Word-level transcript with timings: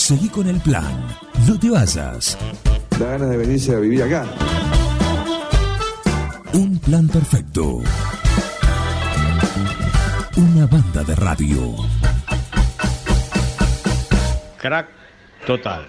Seguí 0.00 0.30
con 0.30 0.48
el 0.48 0.58
plan. 0.60 1.06
No 1.46 1.58
te 1.58 1.68
vayas. 1.68 2.38
Da 2.98 3.06
ganas 3.06 3.28
de 3.28 3.36
venirse 3.36 3.76
a 3.76 3.78
vivir 3.78 4.02
acá. 4.02 4.24
Un 6.54 6.78
plan 6.78 7.06
perfecto. 7.06 7.80
Una 10.36 10.66
banda 10.66 11.04
de 11.04 11.14
radio. 11.14 11.76
Crack 14.56 14.88
total. 15.46 15.86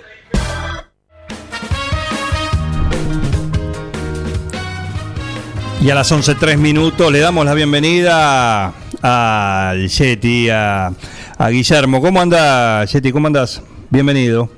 Y 5.82 5.90
a 5.90 5.96
las 5.96 6.12
11.03 6.12 6.58
minutos 6.58 7.10
le 7.14 7.20
damos 7.20 7.46
la 7.46 7.54
bienvenida 7.54 8.74
al 9.02 9.88
Yeti, 9.88 10.50
a, 10.50 10.92
a 11.38 11.50
Guillermo. 11.50 12.02
¿Cómo 12.02 12.20
anda, 12.22 12.84
Yeti? 12.84 13.14
¿Cómo 13.14 13.28
andas? 13.28 13.64
Bienvenido. 13.92 14.50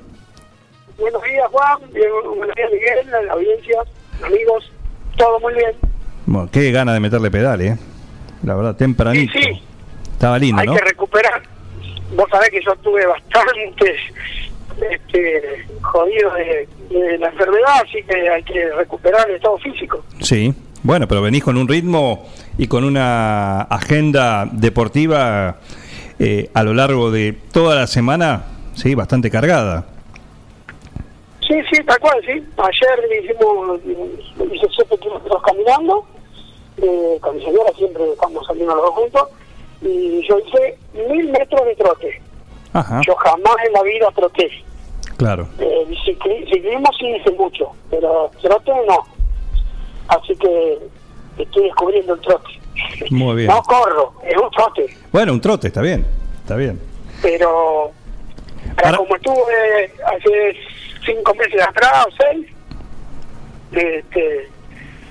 Buenos 0.96 1.22
días, 1.24 1.46
Juan. 1.50 1.78
Bien, 1.92 2.08
buenos 2.36 2.54
días, 2.54 2.70
Miguel, 2.72 3.26
la 3.26 3.32
audiencia, 3.32 3.80
amigos. 4.24 4.70
Todo 5.16 5.40
muy 5.40 5.54
bien. 5.54 5.72
Bueno, 6.26 6.48
qué 6.52 6.70
gana 6.70 6.94
de 6.94 7.00
meterle 7.00 7.32
pedales, 7.32 7.72
¿eh? 7.76 7.82
La 8.44 8.54
verdad, 8.54 8.76
tempranito. 8.76 9.32
Sí, 9.32 9.42
sí. 9.42 9.62
Estaba 10.12 10.38
lindo, 10.38 10.60
Hay 10.60 10.68
¿no? 10.68 10.74
que 10.74 10.84
recuperar. 10.84 11.42
Vos 12.14 12.26
sabés 12.30 12.50
que 12.50 12.62
yo 12.64 12.76
tuve 12.76 13.04
bastante 13.06 13.96
este, 14.92 15.66
jodido 15.82 16.32
de, 16.34 16.68
de 16.90 17.18
la 17.18 17.28
enfermedad, 17.30 17.82
así 17.84 18.04
que 18.04 18.28
hay 18.28 18.42
que 18.44 18.70
recuperar 18.76 19.28
el 19.28 19.34
estado 19.36 19.58
físico. 19.58 20.04
Sí. 20.20 20.54
Bueno, 20.84 21.08
pero 21.08 21.22
venís 21.22 21.42
con 21.42 21.56
un 21.56 21.66
ritmo 21.66 22.28
y 22.56 22.68
con 22.68 22.84
una 22.84 23.62
agenda 23.62 24.46
deportiva 24.52 25.56
eh, 26.20 26.50
a 26.54 26.62
lo 26.62 26.72
largo 26.74 27.10
de 27.10 27.32
toda 27.32 27.74
la 27.74 27.86
semana, 27.88 28.44
sí, 28.74 28.94
bastante 28.94 29.30
cargada. 29.30 29.84
Sí, 31.46 31.54
sí, 31.70 31.82
tal 31.84 31.98
cual, 32.00 32.20
sí. 32.24 32.32
Ayer 32.56 33.22
hicimos, 33.22 33.80
hice 33.84 34.96
kilómetros 34.98 35.42
caminando, 35.42 36.04
eh, 36.78 37.18
con 37.20 37.36
mi 37.36 37.44
señora 37.44 37.70
siempre 37.76 38.02
estamos 38.12 38.46
saliendo 38.46 38.74
los 38.74 38.84
dos 38.84 38.94
juntos, 38.94 39.28
y 39.82 40.26
yo 40.26 40.38
hice 40.38 40.78
mil 41.08 41.30
metros 41.30 41.64
de 41.66 41.76
trote. 41.76 42.22
Ajá, 42.72 43.00
Yo 43.06 43.14
jamás 43.16 43.54
en 43.66 43.72
la 43.72 43.82
vida 43.82 44.08
troté. 44.14 44.50
claro. 45.16 45.46
Eh, 45.58 45.86
cicli- 46.06 46.44
ciclismo 46.50 46.90
sí 46.98 47.06
hice 47.14 47.30
mucho, 47.32 47.70
pero 47.90 48.30
trote 48.42 48.72
no. 48.88 48.98
Así 50.08 50.34
que 50.36 50.78
estoy 51.38 51.64
descubriendo 51.64 52.14
el 52.14 52.20
trote. 52.20 52.50
Muy 53.10 53.36
bien. 53.36 53.48
No 53.48 53.62
corro, 53.62 54.14
es 54.24 54.36
un 54.36 54.50
trote, 54.50 54.86
Bueno, 55.12 55.32
un 55.32 55.40
trote, 55.40 55.68
está 55.68 55.80
bien, 55.82 56.04
está 56.42 56.56
bien. 56.56 56.80
pero 57.22 57.92
Ahora- 58.82 58.98
como 58.98 59.16
estuve 59.16 59.92
hace 60.06 60.56
cinco 61.04 61.34
meses 61.34 61.62
atrás 61.62 62.06
o 62.06 62.10
seis, 62.16 62.46
este, 63.72 64.48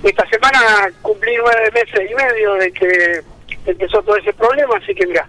esta 0.02 0.28
semana 0.28 0.58
cumplí 1.02 1.32
nueve 1.38 1.70
meses 1.72 2.10
y 2.10 2.14
medio 2.14 2.54
de 2.54 2.72
que 2.72 3.20
empezó 3.66 4.02
todo 4.02 4.16
ese 4.16 4.32
problema, 4.32 4.74
así 4.82 4.94
que 4.94 5.06
mira, 5.06 5.26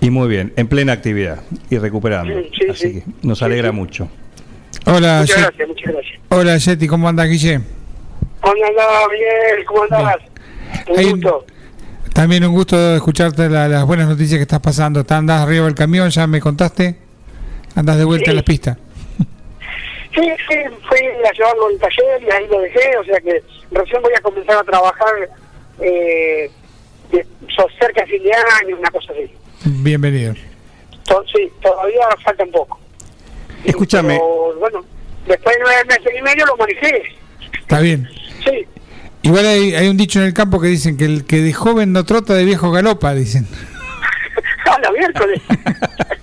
Y 0.00 0.10
muy 0.10 0.28
bien, 0.28 0.52
en 0.56 0.68
plena 0.68 0.92
actividad 0.92 1.40
y 1.70 1.78
recuperando. 1.78 2.32
Sí, 2.40 2.50
sí, 2.60 2.68
Así 2.70 2.92
sí. 2.92 3.00
que 3.02 3.26
nos 3.26 3.42
alegra 3.42 3.70
sí. 3.70 3.74
mucho. 3.76 4.08
Hola, 4.84 5.20
muchas 5.22 5.42
gracias, 5.42 5.68
muchas 5.68 5.92
gracias. 5.92 6.20
hola 6.28 6.56
Yeti, 6.58 6.86
¿cómo 6.86 7.08
anda 7.08 7.24
Guille? 7.24 7.60
¿Cómo 8.40 8.54
andás, 8.64 8.86
Miguel? 9.10 9.64
¿Cómo 9.66 9.82
andás? 9.84 10.16
Un 10.88 10.98
Hay- 10.98 11.10
gusto. 11.10 11.46
También 12.12 12.44
un 12.44 12.52
gusto 12.52 12.94
escucharte 12.96 13.48
la- 13.50 13.68
las 13.68 13.84
buenas 13.84 14.08
noticias 14.08 14.38
que 14.38 14.42
estás 14.42 14.60
pasando. 14.60 15.04
¿Te 15.04 15.12
andás 15.14 15.42
arriba 15.42 15.64
del 15.66 15.74
camión? 15.74 16.08
¿Ya 16.10 16.26
me 16.26 16.40
contaste? 16.40 16.94
¿Andás 17.76 17.98
de 17.98 18.04
vuelta 18.04 18.24
Sí. 18.24 18.30
en 18.30 18.36
la 18.36 18.42
pista? 18.42 18.78
Sí, 20.14 20.22
sí, 20.48 20.54
fui 20.88 20.98
a 20.98 21.32
llevarlo 21.32 21.66
al 21.68 21.78
taller 21.78 22.22
y 22.22 22.30
ahí 22.30 22.46
lo 22.50 22.58
dejé, 22.60 22.96
o 22.96 23.04
sea 23.04 23.20
que 23.20 23.42
recién 23.70 24.00
voy 24.02 24.12
a 24.16 24.20
comenzar 24.22 24.56
a 24.56 24.64
trabajar 24.64 25.12
eh, 25.78 26.50
de- 27.12 27.26
so- 27.54 27.66
cerca 27.78 28.00
de 28.00 28.06
fin 28.12 28.22
de 28.22 28.32
año, 28.32 28.76
una 28.78 28.90
cosa 28.90 29.12
así. 29.12 29.30
Bienvenido. 29.82 30.32
To- 31.04 31.22
sí, 31.32 31.50
todavía 31.62 32.00
falta 32.24 32.44
un 32.44 32.50
poco. 32.50 32.80
Escúchame. 33.62 34.14
Pero, 34.14 34.58
bueno, 34.58 34.84
después 35.26 35.54
de 35.56 35.62
nueve 35.62 35.84
meses 35.86 36.12
y 36.18 36.22
medio 36.22 36.46
lo 36.46 36.56
manejé. 36.56 37.02
Está 37.60 37.80
bien. 37.80 38.08
Sí, 38.42 38.66
Igual 39.22 39.44
hay, 39.44 39.74
hay 39.74 39.88
un 39.88 39.96
dicho 39.96 40.20
en 40.20 40.26
el 40.26 40.32
campo 40.34 40.60
que 40.60 40.68
dicen 40.68 40.96
que 40.96 41.04
el 41.04 41.26
que 41.26 41.42
de 41.42 41.52
joven 41.52 41.92
no 41.92 42.04
trota, 42.04 42.32
de 42.32 42.44
viejo 42.44 42.70
galopa, 42.70 43.12
dicen. 43.12 43.46
a 44.64 44.78
la 44.80 44.90
miércoles. 44.92 45.42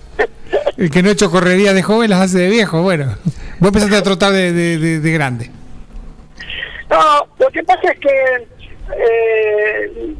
El 0.84 0.90
que 0.90 1.02
no 1.02 1.08
ha 1.08 1.12
hecho 1.12 1.30
correría 1.30 1.72
de 1.72 1.82
joven 1.82 2.10
las 2.10 2.20
hace 2.20 2.40
de 2.40 2.50
viejo. 2.50 2.82
Bueno, 2.82 3.06
vos 3.58 3.68
empezaste 3.68 3.96
a 3.96 4.02
trotar 4.02 4.32
de, 4.32 4.52
de- 4.52 4.76
de- 4.76 5.00
de 5.00 5.12
grande. 5.12 5.50
No, 6.90 7.26
lo 7.38 7.48
que 7.48 7.62
pasa 7.64 7.90
es 7.90 7.98
que, 8.00 8.46
eh, 8.94 10.14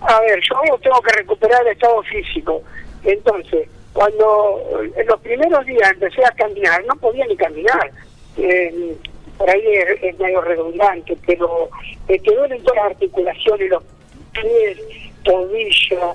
a 0.00 0.20
ver, 0.22 0.40
yo 0.42 0.76
tengo 0.82 1.00
que 1.00 1.12
recuperar 1.12 1.62
el 1.64 1.72
estado 1.74 2.02
físico. 2.02 2.62
Entonces, 3.04 3.68
cuando 3.92 4.60
en 4.96 5.06
los 5.06 5.20
primeros 5.20 5.64
días 5.64 5.92
empecé 5.92 6.24
a 6.24 6.32
caminar, 6.32 6.82
no 6.86 6.96
podía 6.96 7.24
ni 7.26 7.36
caminar. 7.36 7.92
Eh, 8.38 8.96
por 9.38 9.48
ahí 9.48 9.62
es, 10.02 10.18
medio 10.18 10.40
redundante, 10.40 11.16
pero 11.28 11.68
me 12.08 12.18
quedó 12.18 12.44
en 12.46 12.60
todas 12.64 12.76
las 12.82 12.86
articulaciones, 12.92 13.70
los 13.70 13.84
pies, 14.32 14.78
tobillo, 15.22 16.14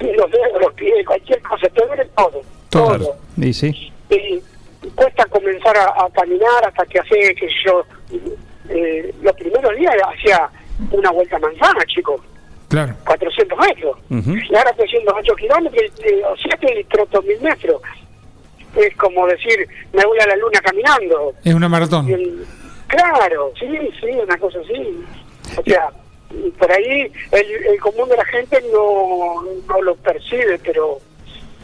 los 0.00 0.30
dedos, 0.32 0.60
los 0.60 0.74
pies, 0.74 1.06
cualquier 1.06 1.40
cosa, 1.42 1.68
te 1.68 1.86
duele 1.86 2.04
todo. 2.16 2.42
Todo. 2.72 2.98
todo 2.98 3.16
Y 3.36 3.52
sí, 3.52 3.92
y 4.10 4.42
cuesta 4.94 5.24
comenzar 5.26 5.76
a, 5.76 6.04
a 6.04 6.10
caminar 6.10 6.66
hasta 6.66 6.84
que 6.86 6.98
hace, 6.98 7.34
que 7.34 7.48
yo, 7.64 7.84
eh, 8.68 9.14
los 9.22 9.34
primeros 9.36 9.76
días 9.76 9.94
hacía 10.14 10.48
una 10.90 11.10
vuelta 11.10 11.36
a 11.36 11.40
manzana, 11.40 11.84
chicos, 11.86 12.20
Claro. 12.68 12.94
400 13.04 13.58
metros. 13.58 13.98
Y 14.08 14.56
ahora 14.56 14.70
estoy 14.70 14.86
haciendo 14.86 15.14
8 15.14 15.34
kilómetros, 15.36 15.82
eh, 16.04 16.22
o 16.24 16.36
sea 16.38 16.56
que 16.56 16.84
troto 16.90 17.20
mil 17.22 17.38
metros. 17.42 17.82
Es 18.74 18.96
como 18.96 19.26
decir, 19.26 19.68
me 19.92 20.02
voy 20.06 20.18
a 20.20 20.26
la 20.26 20.36
luna 20.36 20.58
caminando. 20.60 21.34
Es 21.44 21.52
una 21.54 21.68
maratón. 21.68 22.08
Y 22.08 22.12
el- 22.14 22.46
claro, 22.86 23.52
sí, 23.60 23.68
sí, 24.00 24.06
una 24.12 24.38
cosa 24.38 24.58
así. 24.60 25.04
O 25.58 25.62
sea, 25.62 25.90
y 26.30 26.48
por 26.52 26.72
ahí 26.72 27.12
el, 27.32 27.50
el 27.74 27.78
común 27.80 28.08
de 28.08 28.16
la 28.16 28.24
gente 28.24 28.58
no, 28.72 29.42
no 29.68 29.82
lo 29.82 29.94
percibe, 29.96 30.58
pero 30.64 30.98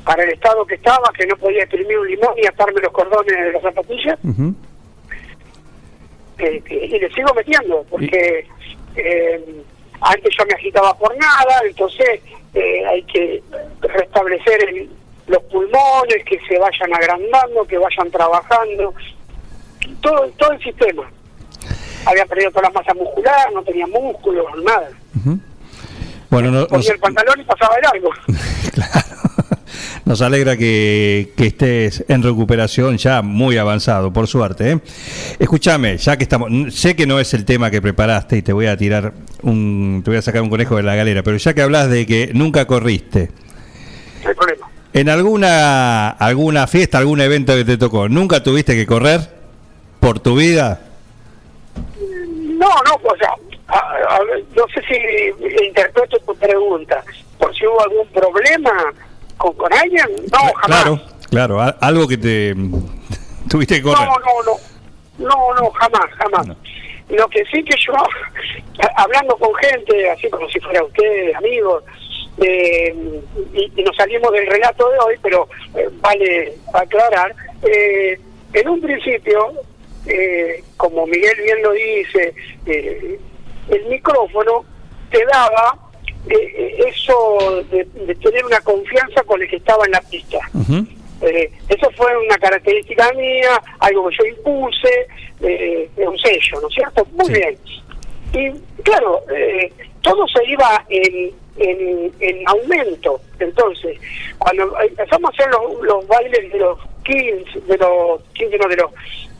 para 0.08 0.22
el 0.24 0.30
estado 0.30 0.64
que 0.64 0.76
estaba, 0.76 1.12
que 1.14 1.26
no 1.26 1.36
podía 1.36 1.64
exprimir 1.64 1.98
un 1.98 2.08
limón 2.08 2.32
y 2.42 2.46
atarme 2.46 2.80
los 2.80 2.91
cordones 2.92 3.26
de 3.44 3.52
las 3.52 3.60
zapatillas, 3.60 4.19
eh, 6.38 6.62
que- 6.64 6.86
y 6.86 6.98
le 6.98 7.10
sigo 7.12 7.34
metiendo, 7.34 7.84
porque 7.91 8.46
eh, 8.96 9.62
antes 10.00 10.34
yo 10.38 10.46
me 10.46 10.54
agitaba 10.54 10.96
por 10.96 11.14
nada, 11.19 11.60
entonces 11.66 12.20
eh, 12.54 12.86
hay 12.86 13.02
que 13.02 13.42
restablecer 13.82 14.66
el- 14.70 14.88
los 15.26 15.42
pulmones, 15.44 16.25
que 16.25 16.40
se 16.48 16.58
vayan 16.58 16.94
agrandando, 16.94 17.66
que 17.66 17.76
vayan 17.76 18.10
trabajando, 18.10 18.94
todo, 20.00 20.26
todo 20.38 20.52
el 20.52 20.62
sistema. 20.62 21.02
Había 22.06 22.25
perdido 22.25 22.50
toda 22.50 22.62
la 22.62 22.70
masa 22.70 22.94
muscular, 22.94 23.52
no 23.52 23.62
tenía 23.62 23.86
músculos, 23.88 24.46
nada. 24.64 24.88
Bueno, 26.30 26.50
no- 26.50 26.66
Ponía 26.66 26.92
el 26.92 26.98
pantalón 26.98 27.40
y 27.40 27.44
pasaba 27.44 27.75
el 27.76 27.82
largo. 27.82 28.10
claro. 28.72 29.28
Nos 30.08 30.22
alegra 30.22 30.56
que, 30.56 31.32
que 31.36 31.46
estés 31.48 32.02
en 32.08 32.22
recuperación 32.22 32.96
ya 32.96 33.20
muy 33.20 33.58
avanzado, 33.58 34.10
por 34.10 34.26
suerte. 34.26 34.70
¿eh? 34.72 34.78
Escúchame, 35.38 35.98
ya 35.98 36.16
que 36.16 36.22
estamos, 36.22 36.50
sé 36.74 36.96
que 36.96 37.06
no 37.06 37.20
es 37.20 37.34
el 37.34 37.44
tema 37.44 37.70
que 37.70 37.82
preparaste 37.82 38.38
y 38.38 38.42
te 38.42 38.54
voy 38.54 38.66
a 38.69 38.76
tirar 38.78 39.12
un, 39.42 40.00
te 40.02 40.10
voy 40.10 40.16
a 40.19 40.22
sacar 40.22 40.41
un 40.41 40.48
conejo 40.48 40.76
de 40.76 40.82
la 40.82 40.94
galera, 40.94 41.22
pero 41.22 41.36
ya 41.36 41.52
que 41.52 41.60
hablas 41.60 41.91
de 41.91 42.06
que 42.06 42.30
nunca 42.32 42.66
corriste, 42.66 43.28
No 44.22 44.30
hay 44.30 44.34
problema. 44.34 44.70
en 44.94 45.10
alguna 45.10 46.08
alguna 46.08 46.66
fiesta, 46.66 46.96
algún 46.96 47.20
evento 47.20 47.54
que 47.54 47.66
te 47.66 47.76
tocó, 47.76 48.08
nunca 48.08 48.43
tuviste 48.43 48.75
que 48.75 48.87
correr 48.87 49.20
por 50.00 50.20
tu 50.20 50.37
vida. 50.37 50.81
No, 51.76 52.69
no, 52.87 52.94
o 53.04 53.16
sea, 53.19 53.28
a- 53.69 54.19
no 54.56 54.64
sé 54.72 54.81
si 54.88 55.64
interpreto 55.66 56.16
tu 56.26 56.34
pregunta, 56.34 57.04
por 57.38 57.54
si 57.54 57.66
hubo 57.66 57.82
algún 57.82 58.06
problema 58.08 58.72
con, 59.38 59.55
con 59.55 59.73
alguien, 59.73 60.06
no, 60.31 60.38
jamás. 60.55 60.82
Claro, 60.82 61.00
claro, 61.31 61.76
algo 61.81 62.06
que 62.06 62.19
te 62.19 62.55
tuviste 63.49 63.76
que 63.76 63.82
correr. 63.82 64.06
No, 64.06 64.14
no, 64.19 64.43
no, 65.19 65.29
no, 65.29 65.55
no, 65.55 65.70
jamás, 65.70 66.11
jamás. 66.17 66.46
No. 66.46 66.56
Lo 67.08 67.26
que 67.29 67.43
sí 67.46 67.64
que 67.64 67.75
yo, 67.87 67.94
hablando 68.96 69.37
con 69.38 69.55
gente, 69.55 70.11
así 70.11 70.29
como 70.29 70.49
si 70.50 70.61
fuera 70.61 70.85
usted, 70.85 71.35
amigos, 71.35 71.82
eh, 72.43 72.94
y, 73.55 73.73
y 73.75 73.82
nos 73.82 73.96
salimos 73.96 74.31
del 74.32 74.46
relato 74.46 74.90
de 74.90 74.99
hoy, 74.99 75.14
pero 75.23 75.49
eh, 75.75 75.88
vale 76.00 76.55
aclarar, 76.75 77.35
eh, 77.62 78.20
en 78.52 78.69
un 78.69 78.81
principio, 78.81 79.52
eh, 80.06 80.62
como 80.76 81.06
Miguel 81.06 81.37
bien 81.43 81.62
lo 81.62 81.73
dice, 81.73 82.35
eh, 82.67 83.19
el 83.69 83.85
micrófono 83.87 84.64
te 85.11 85.25
daba 85.26 85.76
eh, 86.30 86.54
eh, 86.56 86.78
eso 86.88 87.64
de, 87.70 87.84
de 88.06 88.14
tener 88.16 88.44
una 88.44 88.60
confianza 88.60 89.22
con 89.25 89.40
el 89.42 89.48
que 89.48 89.56
estaba 89.56 89.84
en 89.86 89.92
la 89.92 90.00
pista. 90.02 90.38
Eh, 90.54 90.84
Eh, 91.20 91.50
eso 91.69 91.90
fue 91.96 92.16
una 92.16 92.38
característica 92.38 93.12
mía, 93.14 93.60
algo 93.80 94.08
que 94.08 94.16
yo 94.19 94.25
impuse, 94.26 95.08
eh, 95.42 95.90
un 95.96 96.16
sello, 96.16 96.60
¿no 96.62 96.69
es 96.69 96.75
cierto? 96.75 97.04
Muy 97.10 97.26
Sí. 97.26 97.32
bien. 97.32 97.58
Y 98.34 98.82
claro, 98.84 99.22
eh, 99.34 99.72
todo 100.02 100.25
se 100.28 100.44
iba 100.48 100.84
en, 100.88 101.32
en, 101.56 102.12
en 102.20 102.48
aumento. 102.48 103.20
Entonces, 103.40 103.98
cuando 104.38 104.72
empezamos 104.80 105.28
a 105.30 105.34
hacer 105.34 105.50
los, 105.52 105.82
los 105.82 106.06
bailes 106.06 106.52
de 106.52 106.58
los 106.60 106.78
15, 107.04 107.60
de 107.66 107.76
los 107.78 108.22
15, 108.34 108.56
no, 108.58 108.69
de 108.69 108.76
los, 108.76 108.90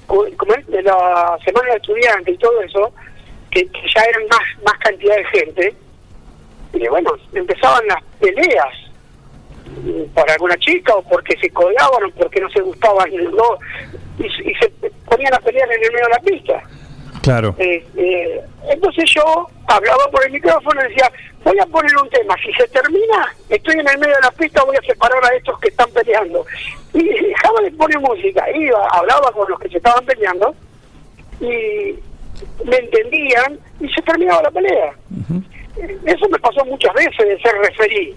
¿cómo 0.09 0.55
es? 0.55 0.67
de 0.67 0.83
la 0.83 1.39
Semana 1.45 1.71
de 1.71 1.77
Estudiantes 1.77 2.35
y 2.35 2.39
todo 2.39 2.61
eso, 2.61 2.93
que, 3.53 3.65
que 3.69 3.81
ya 3.95 4.03
eran 4.03 4.27
más, 4.27 4.65
más 4.65 4.77
cantidad 4.81 5.15
de 5.17 5.25
gente, 5.27 5.75
y 6.73 6.89
bueno, 6.89 7.11
empezaban 7.33 7.87
las 7.87 8.03
peleas 8.21 8.75
mm, 9.85 10.15
por 10.15 10.31
alguna 10.31 10.57
chica 10.59 10.95
o 10.95 11.03
porque 11.03 11.37
se 11.39 11.51
colgaban 11.51 12.05
o 12.05 12.11
porque 12.11 12.41
no 12.41 12.51
se 12.51 12.61
gustaban 12.61 13.11
¿no? 13.11 13.59
y, 14.19 14.27
y 14.27 14.55
se 14.55 14.69
ponían 15.09 15.35
a 15.35 15.39
pelear 15.39 15.71
en 15.73 15.85
el 15.85 15.93
medio 15.93 16.07
de 16.07 16.13
la 16.13 16.21
pista. 16.21 16.63
Claro. 17.23 17.55
Eh, 17.59 17.85
eh, 17.97 18.41
entonces 18.71 19.05
yo 19.15 19.47
hablaba 19.67 20.05
por 20.11 20.25
el 20.25 20.33
micrófono 20.33 20.81
y 20.81 20.89
decía, 20.89 21.11
voy 21.45 21.59
a 21.59 21.67
poner 21.67 21.91
un 22.03 22.09
tema, 22.11 22.35
si 22.43 22.53
se 22.55 22.67
termina, 22.69 23.35
estoy 23.49 23.75
en 23.75 23.89
el 23.89 23.99
medio 23.99 24.15
de 24.15 24.23
la 24.23 24.31
pista, 24.31 24.65
voy 24.65 24.77
a 24.77 24.87
separar 24.87 25.25
a 25.25 25.37
estos 25.37 25.59
que 25.61 25.69
están 25.69 25.91
peleando. 25.91 26.45
Y 26.95 27.05
dejaba 27.05 27.61
de 27.63 27.71
poner 27.73 27.99
música, 28.01 28.45
iba, 28.55 28.89
hablaba 28.93 29.31
con 29.33 29.51
los 29.51 29.59
que 29.61 29.69
se 29.69 29.77
estaban 29.77 30.05
peleando 30.05 30.55
y 31.41 31.99
me 32.65 32.77
entendían 32.77 33.59
y 33.81 33.89
se 33.89 34.03
terminaba 34.03 34.43
la 34.43 34.51
pelea. 34.51 34.93
Eso 36.07 36.29
me 36.29 36.39
pasó 36.39 36.65
muchas 36.65 36.93
veces 36.95 37.17
de 37.19 37.39
ser 37.41 37.55
referí. 37.59 38.15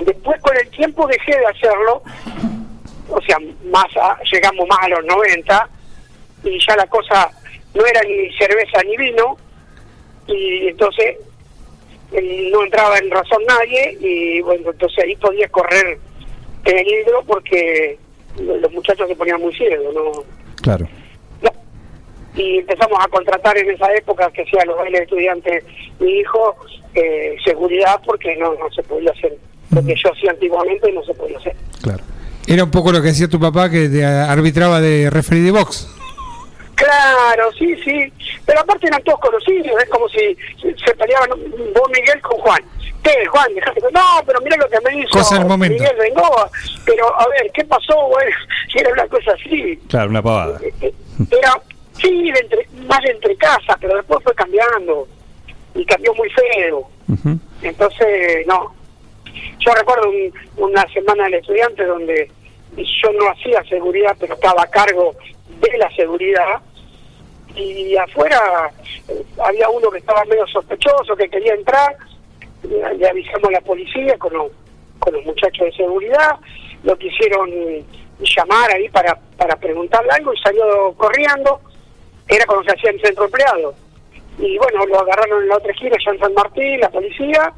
Después 0.00 0.40
con 0.42 0.56
el 0.56 0.68
tiempo 0.70 1.06
dejé 1.06 1.38
de 1.38 1.46
hacerlo, 1.46 2.02
o 3.08 3.20
sea, 3.22 3.36
más 3.70 3.86
a- 3.96 4.18
llegamos 4.32 4.66
más 4.68 4.78
a 4.82 4.88
los 4.88 5.04
90 5.04 5.68
y 6.44 6.58
ya 6.66 6.76
la 6.76 6.86
cosa 6.86 7.30
no 7.74 7.84
era 7.84 8.00
ni 8.02 8.32
cerveza 8.36 8.82
ni 8.84 8.96
vino 8.96 9.36
y 10.26 10.68
entonces 10.68 11.16
no 12.12 12.64
entraba 12.64 12.98
en 12.98 13.10
razón 13.10 13.42
nadie 13.46 13.96
y 14.00 14.40
bueno, 14.40 14.70
entonces 14.70 15.04
ahí 15.04 15.14
podía 15.16 15.48
correr 15.48 15.98
peligro 16.64 17.22
porque 17.26 17.98
lo- 18.40 18.56
los 18.56 18.72
muchachos 18.72 19.06
se 19.08 19.14
ponían 19.16 19.40
muy 19.40 19.54
ciegos, 19.54 19.94
¿no? 19.94 20.24
Claro. 20.62 20.88
Y 22.34 22.58
empezamos 22.58 22.98
a 23.04 23.08
contratar 23.08 23.56
en 23.58 23.70
esa 23.70 23.92
época 23.94 24.30
que 24.30 24.42
hacía 24.42 24.64
los 24.64 24.76
bailes 24.76 25.00
de 25.00 25.04
estudiantes 25.04 25.64
mi 25.98 26.10
hijo, 26.20 26.56
eh, 26.94 27.36
seguridad 27.44 28.00
porque 28.04 28.36
no, 28.36 28.54
no 28.54 28.70
se 28.70 28.82
podía 28.82 29.10
hacer. 29.10 29.36
Lo 29.70 29.84
que 29.84 29.94
yo 29.94 30.12
hacía 30.12 30.30
antiguamente 30.30 30.92
no 30.92 31.02
se 31.04 31.14
podía 31.14 31.38
hacer. 31.38 31.56
Claro. 31.82 32.02
Era 32.46 32.64
un 32.64 32.70
poco 32.70 32.90
lo 32.92 33.02
que 33.02 33.10
hacía 33.10 33.28
tu 33.28 33.38
papá 33.38 33.70
que 33.70 33.88
te 33.88 34.04
arbitraba 34.04 34.80
de 34.80 35.10
referee 35.10 35.42
de 35.42 35.50
box. 35.52 35.88
Claro, 36.74 37.52
sí, 37.58 37.76
sí. 37.84 38.12
Pero 38.46 38.60
aparte 38.60 38.86
eran 38.86 39.02
todos 39.02 39.20
conocidos, 39.20 39.82
es 39.82 39.88
como 39.90 40.08
si 40.08 40.36
se 40.62 40.94
peleaban 40.94 41.28
vos 41.74 41.90
Miguel 41.92 42.20
con 42.22 42.38
Juan. 42.38 42.62
¿Qué, 43.02 43.26
Juan? 43.26 43.54
Dejate 43.54 43.80
No, 43.92 44.22
pero 44.26 44.40
mira 44.40 44.56
lo 44.56 44.68
que 44.68 44.80
me 44.80 45.00
hizo 45.00 45.10
Cosa 45.10 45.40
momento. 45.40 45.74
Miguel 45.74 45.96
Bengoa. 45.98 46.50
Pero 46.84 47.20
a 47.20 47.28
ver, 47.28 47.50
¿qué 47.52 47.64
pasó? 47.64 48.08
Bueno, 48.08 48.30
era 48.74 48.92
una 48.92 49.06
cosa 49.08 49.32
así. 49.32 49.76
Claro, 49.88 50.10
una 50.10 50.22
pavada. 50.22 50.58
Eh, 50.80 50.92
Era, 51.30 51.60
sí, 52.00 52.30
de 52.32 52.40
entre, 52.40 52.68
más 52.86 53.00
de 53.02 53.10
entre 53.12 53.36
casas, 53.36 53.76
pero 53.80 53.96
después 53.96 54.22
fue 54.24 54.34
cambiando. 54.34 55.06
Y 55.74 55.84
cambió 55.84 56.12
muy 56.14 56.28
feo. 56.30 56.88
Entonces, 57.62 58.46
no. 58.46 58.74
Yo 59.60 59.72
recuerdo 59.74 60.08
un- 60.08 60.32
una 60.56 60.82
semana 60.92 61.24
del 61.24 61.34
estudiante 61.34 61.84
donde 61.84 62.30
yo 62.76 63.12
no 63.12 63.30
hacía 63.30 63.62
seguridad, 63.64 64.16
pero 64.18 64.34
estaba 64.34 64.62
a 64.62 64.66
cargo 64.70 65.14
de 65.60 65.78
la 65.78 65.90
seguridad. 65.94 66.60
Y 67.54 67.96
afuera 67.96 68.70
eh, 69.08 69.22
había 69.44 69.68
uno 69.68 69.90
que 69.90 69.98
estaba 69.98 70.24
medio 70.24 70.46
sospechoso, 70.46 71.14
que 71.16 71.28
quería 71.28 71.54
entrar. 71.54 71.96
Le 72.62 73.08
avisamos 73.08 73.48
a 73.48 73.52
la 73.52 73.60
policía 73.60 74.16
con 74.18 74.32
los, 74.32 74.52
con 74.98 75.12
los 75.14 75.24
muchachos 75.24 75.66
de 75.66 75.72
seguridad. 75.72 76.36
Lo 76.84 76.96
quisieron 76.96 77.50
llamar 78.20 78.70
ahí 78.74 78.88
para, 78.88 79.18
para 79.36 79.56
preguntarle 79.56 80.10
algo 80.12 80.32
y 80.34 80.38
salió 80.38 80.92
corriendo. 80.96 81.60
Era 82.30 82.46
cuando 82.46 82.64
se 82.64 82.76
hacía 82.76 82.90
el 82.90 83.00
centro 83.00 83.24
empleado 83.24 83.74
y 84.38 84.56
bueno, 84.56 84.86
lo 84.86 85.00
agarraron 85.00 85.42
en 85.42 85.48
la 85.48 85.56
otra 85.56 85.72
esquina, 85.72 85.96
allá 85.98 86.12
en 86.12 86.18
San 86.20 86.32
Martín, 86.34 86.80
la 86.80 86.88
policía, 86.88 87.52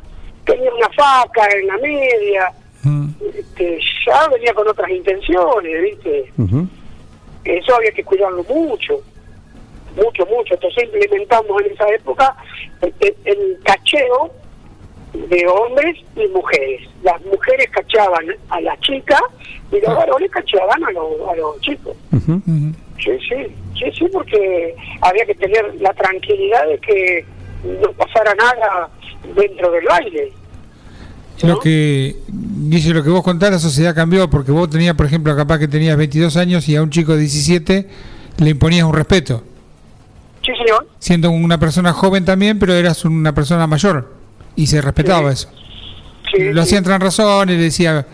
tenía 0.45 0.73
una 0.75 0.89
faca 0.91 1.47
en 1.57 1.67
la 1.69 1.79
media, 1.79 2.53
Mm. 2.85 3.11
este, 3.39 3.79
ya 4.05 4.27
venía 4.29 4.53
con 4.55 4.67
otras 4.67 4.91
intenciones, 4.91 5.83
¿viste? 5.83 6.33
Eso 7.45 7.75
había 7.77 7.93
que 7.93 8.03
cuidarlo 8.03 8.43
mucho, 8.45 9.01
mucho, 9.95 10.27
mucho. 10.27 10.55
Entonces 10.55 10.85
implementamos 10.85 11.63
en 11.63 11.73
esa 11.73 11.89
época 11.95 12.37
el, 12.81 12.93
el- 13.25 13.59
cacheo 13.63 14.33
de 15.13 15.47
hombres 15.47 15.97
y 16.17 16.27
mujeres. 16.29 16.89
Las 17.05 17.21
mujeres 17.25 17.69
cachaban 17.71 18.25
a 18.49 18.61
las 18.61 18.81
chicas 18.81 19.21
y 19.71 19.81
los 19.81 19.95
varones 19.95 20.31
cacheaban 20.33 20.83
a 20.85 20.91
los, 20.91 21.29
a 21.31 21.37
los 21.37 21.61
chicos. 21.61 21.97
Sí, 22.99 23.11
sí, 23.29 23.55
sí, 23.85 23.99
sí, 23.99 24.05
porque 24.13 24.75
había 25.01 25.25
que 25.27 25.35
tener 25.35 25.75
la 25.81 25.93
tranquilidad 25.95 26.67
de 26.69 26.79
que 26.79 27.25
no 27.83 27.93
pasara 27.93 28.35
nada 28.35 28.89
dentro 29.37 29.71
del 29.71 29.85
baile. 29.87 30.33
Lo 31.43 31.59
que, 31.59 32.17
Guille, 32.29 32.95
lo 32.95 33.03
que 33.03 33.11
vos 33.11 33.23
contás, 33.25 33.51
la 33.51 33.59
sociedad 33.59 33.95
cambió 33.95 34.31
porque 34.31 34.53
vos 34.53 34.71
tenías, 34.71 34.95
por 34.95 35.07
ejemplo, 35.07 35.35
capaz 35.37 35.59
que 35.59 35.67
tenías 35.67 35.97
22 35.97 36.37
años 36.37 36.69
y 36.69 36.77
a 36.77 36.83
un 36.83 36.91
chico 36.91 37.13
de 37.15 37.21
17 37.21 37.89
le 38.39 38.51
imponías 38.51 38.85
un 38.85 38.95
respeto. 38.95 39.43
Sí, 40.45 40.53
señor. 40.57 40.87
Siendo 41.01 41.31
una 41.31 41.59
persona 41.59 41.93
joven 41.93 42.25
también, 42.25 42.59
pero 42.61 42.75
eras 42.75 43.05
una 43.05 43.35
persona 43.35 43.67
mayor 43.67 44.13
y 44.55 44.67
se 44.69 44.81
respetaba 44.81 45.35
Sí. 45.35 45.47
eso. 45.49 45.49
Sí, 46.33 46.43
Lo 46.45 46.63
sí. 46.63 46.69
hacía 46.69 46.79
entrar 46.79 46.97
en 46.97 47.07
razón 47.07 47.49
y 47.51 47.53
le 47.57 47.63
decía, 47.63 48.07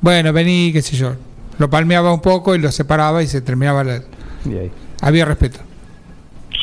bueno, 0.00 0.32
vení, 0.32 0.70
qué 0.72 0.82
sé 0.82 0.96
yo. 0.96 1.14
Lo 1.58 1.70
palmeaba 1.70 2.12
un 2.12 2.20
poco 2.20 2.54
y 2.54 2.58
lo 2.58 2.70
separaba 2.70 3.22
y 3.22 3.26
se 3.26 3.40
terminaba 3.40 3.82
la... 3.84 4.02
Y 4.44 4.58
ahí. 4.58 4.70
Había 5.00 5.24
respeto. 5.24 5.58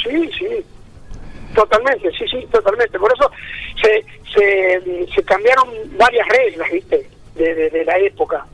Sí, 0.03 0.29
sí, 0.37 0.65
totalmente, 1.53 2.09
sí, 2.17 2.25
sí, 2.29 2.47
totalmente. 2.51 2.97
Por 2.97 3.11
eso 3.13 3.29
se, 3.81 4.05
se, 5.13 5.23
cambiaron 5.23 5.69
varias 5.97 6.27
reglas, 6.27 6.71
¿viste? 6.71 7.07
De, 7.35 7.69
de, 7.69 7.85
la 7.85 7.97
época. 7.97 8.45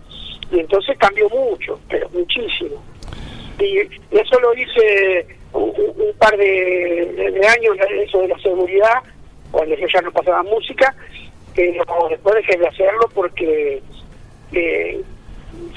Y 0.52 0.60
entonces 0.60 0.98
cambió 0.98 1.30
mucho, 1.30 1.80
pero 1.90 2.10
muchísimo. 2.10 2.84
Y 3.60 3.80
eso 4.12 4.40
lo 4.40 4.54
hice 4.54 5.28
un, 5.54 5.74
un- 5.78 6.14
par 6.20 6.36
de 6.38 7.42
años, 7.56 7.78
eso 7.92 8.22
de 8.22 8.28
la 8.30 8.40
seguridad, 8.40 9.02
cuando 9.52 9.76
yo 9.76 9.88
ya 9.88 10.02
no 10.02 10.12
pasaba 10.12 10.44
música, 10.44 10.94
pero 11.56 11.84
después 12.10 12.36
dejé 12.36 12.58
de 12.58 12.68
hacerlo 12.68 13.10
porque 13.14 13.82
eh, 14.52 15.02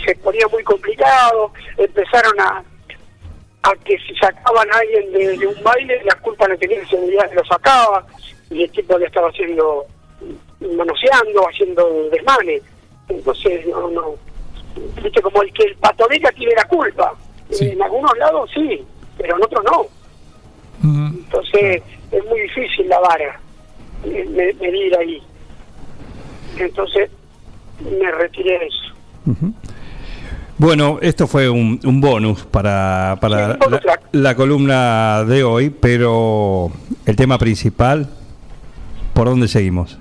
se 0.04 0.14
ponía 0.16 0.46
muy 0.48 0.62
complicado, 0.62 1.52
empezaron 1.76 2.38
a, 2.40 2.62
a 3.62 3.74
que 3.84 3.96
si 3.98 4.14
sacaban 4.16 4.68
a 4.72 4.78
alguien 4.78 5.12
de, 5.12 5.36
de 5.38 5.46
un 5.46 5.62
baile, 5.62 6.02
la 6.04 6.14
culpa 6.16 6.48
no 6.48 6.56
tenía 6.56 6.80
el 6.80 6.88
seguridad 6.88 7.28
que 7.28 7.36
lo 7.36 7.44
sacaba, 7.44 8.06
y 8.50 8.62
el 8.64 8.70
tipo 8.70 8.98
le 8.98 9.06
estaba 9.06 9.28
haciendo, 9.28 9.86
manoseando, 10.76 11.48
haciendo 11.48 12.08
desmanes. 12.10 12.62
Entonces, 13.08 13.66
no, 13.66 13.88
no. 13.90 14.14
Viste, 15.02 15.20
como 15.20 15.42
el 15.42 15.52
que 15.52 15.64
el 15.64 15.76
patoneca 15.76 16.30
tiene 16.32 16.54
la 16.54 16.64
culpa. 16.64 17.14
Sí. 17.50 17.68
En 17.70 17.82
algunos 17.82 18.16
lados 18.18 18.50
sí, 18.54 18.82
pero 19.18 19.36
en 19.36 19.42
otros 19.42 19.64
no. 19.64 19.86
Entonces, 21.14 21.82
es 22.10 22.24
muy 22.26 22.40
difícil 22.40 22.88
la 22.88 22.98
vara, 23.00 23.38
eh, 24.04 24.24
me- 24.28 24.52
medir 24.54 24.96
ahí. 24.96 25.22
Entonces, 26.58 27.10
me 27.80 28.10
retiré 28.12 28.58
de 28.58 28.66
eso. 28.66 28.94
Bueno, 30.62 30.98
esto 31.00 31.26
fue 31.26 31.48
un, 31.48 31.80
un 31.84 32.00
bonus 32.02 32.44
para, 32.44 33.16
para 33.18 33.46
Sí, 33.46 33.52
un 33.52 33.58
bonus 33.60 33.80
la, 34.12 34.34
columna 34.34 35.24
de 35.24 35.42
hoy, 35.42 35.70
pero 35.70 36.70
el 37.06 37.16
tema 37.16 37.38
principal, 37.38 38.06
¿por 39.14 39.28
dónde 39.28 39.48
seguimos? 39.48 39.98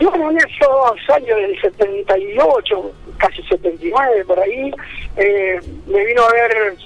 Bueno, 0.00 0.30
en 0.30 0.38
esos 0.38 1.10
años 1.14 1.36
del 1.36 1.60
78, 1.60 2.92
casi 3.18 3.42
79, 3.42 4.24
por 4.26 4.40
ahí, 4.40 4.70
eh, 5.18 5.60
me 5.86 6.04
vino 6.06 6.22
a 6.22 6.32
ver, 6.32 6.76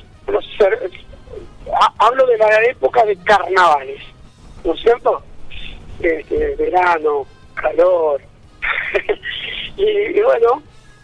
cer- 0.58 0.90
ha- 1.72 1.94
hablo 2.06 2.26
de 2.26 2.38
la 2.38 2.64
época 2.64 3.04
de 3.04 3.16
carnavales, 3.18 4.00
¿no 4.64 4.74
es 4.74 4.80
cierto? 4.80 5.22
Este, 6.00 6.56
verano, 6.56 7.24
calor. 7.54 8.20
y, 9.76 9.82
y 10.18 10.20
bueno, 10.22 10.60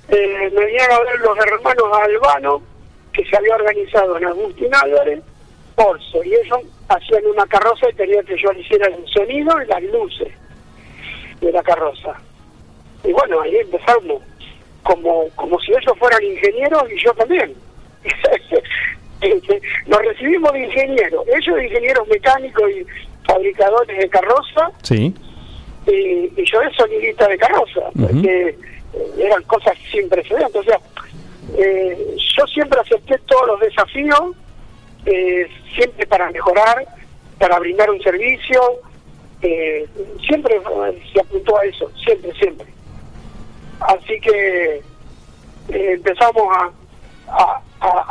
eh, 0.08 0.50
me 0.54 0.66
vinieron 0.66 0.92
a 0.92 1.00
ver 1.00 1.18
los 1.20 1.38
hermanos 1.38 1.98
Albano, 2.02 2.62
que 3.12 3.24
se 3.24 3.36
había 3.36 3.54
organizado 3.56 4.16
en 4.18 4.26
Agustín 4.26 4.74
Álvarez, 4.74 5.20
Orso, 5.76 6.22
y 6.24 6.34
ellos 6.34 6.60
hacían 6.88 7.26
una 7.26 7.46
carroza 7.46 7.88
y 7.90 7.94
querían 7.94 8.24
que 8.24 8.36
yo 8.38 8.52
le 8.52 8.60
hiciera 8.60 8.86
el 8.86 9.06
sonido 9.08 9.60
y 9.62 9.66
las 9.66 9.82
luces 9.84 10.28
de 11.40 11.52
la 11.52 11.62
carroza. 11.62 12.14
Y 13.04 13.12
bueno, 13.12 13.40
ahí 13.40 13.56
empezamos 13.56 14.22
como, 14.82 15.28
como 15.34 15.58
si 15.60 15.72
ellos 15.72 15.92
fueran 15.98 16.22
ingenieros 16.22 16.84
y 16.90 17.02
yo 17.04 17.12
también. 17.14 17.54
Nos 19.86 19.98
recibimos 20.02 20.52
de 20.52 20.60
ingenieros, 20.64 21.26
ellos 21.28 21.56
de 21.56 21.64
ingenieros 21.66 22.06
mecánicos 22.08 22.70
y 22.70 22.86
fabricadores 23.26 23.98
de 23.98 24.08
carroza, 24.08 24.70
Sí. 24.82 25.14
y, 25.86 25.90
y 26.36 26.44
yo 26.50 26.60
de 26.60 26.70
sonidista 26.74 27.26
de 27.28 27.38
carroza, 27.38 27.80
porque 27.98 28.56
eran 29.18 29.42
cosas 29.44 29.74
sin 29.90 30.08
precedentes. 30.08 30.56
O 30.56 30.62
sea, 30.64 30.78
eh, 31.56 32.16
yo 32.36 32.46
siempre 32.46 32.80
acepté 32.80 33.18
todos 33.26 33.46
los 33.48 33.60
desafíos, 33.60 34.20
eh, 35.06 35.46
siempre 35.74 36.06
para 36.06 36.30
mejorar, 36.30 36.86
para 37.38 37.58
brindar 37.58 37.90
un 37.90 38.00
servicio, 38.02 38.60
eh, 39.42 39.86
siempre 40.26 40.56
eh, 40.56 41.02
se 41.12 41.20
apuntó 41.20 41.58
a 41.58 41.64
eso, 41.64 41.90
siempre, 42.04 42.32
siempre. 42.34 42.66
Así 43.80 44.18
que 44.20 44.76
eh, 45.68 45.92
empezamos 45.92 46.44
a, 46.56 46.70
a- 47.28 47.62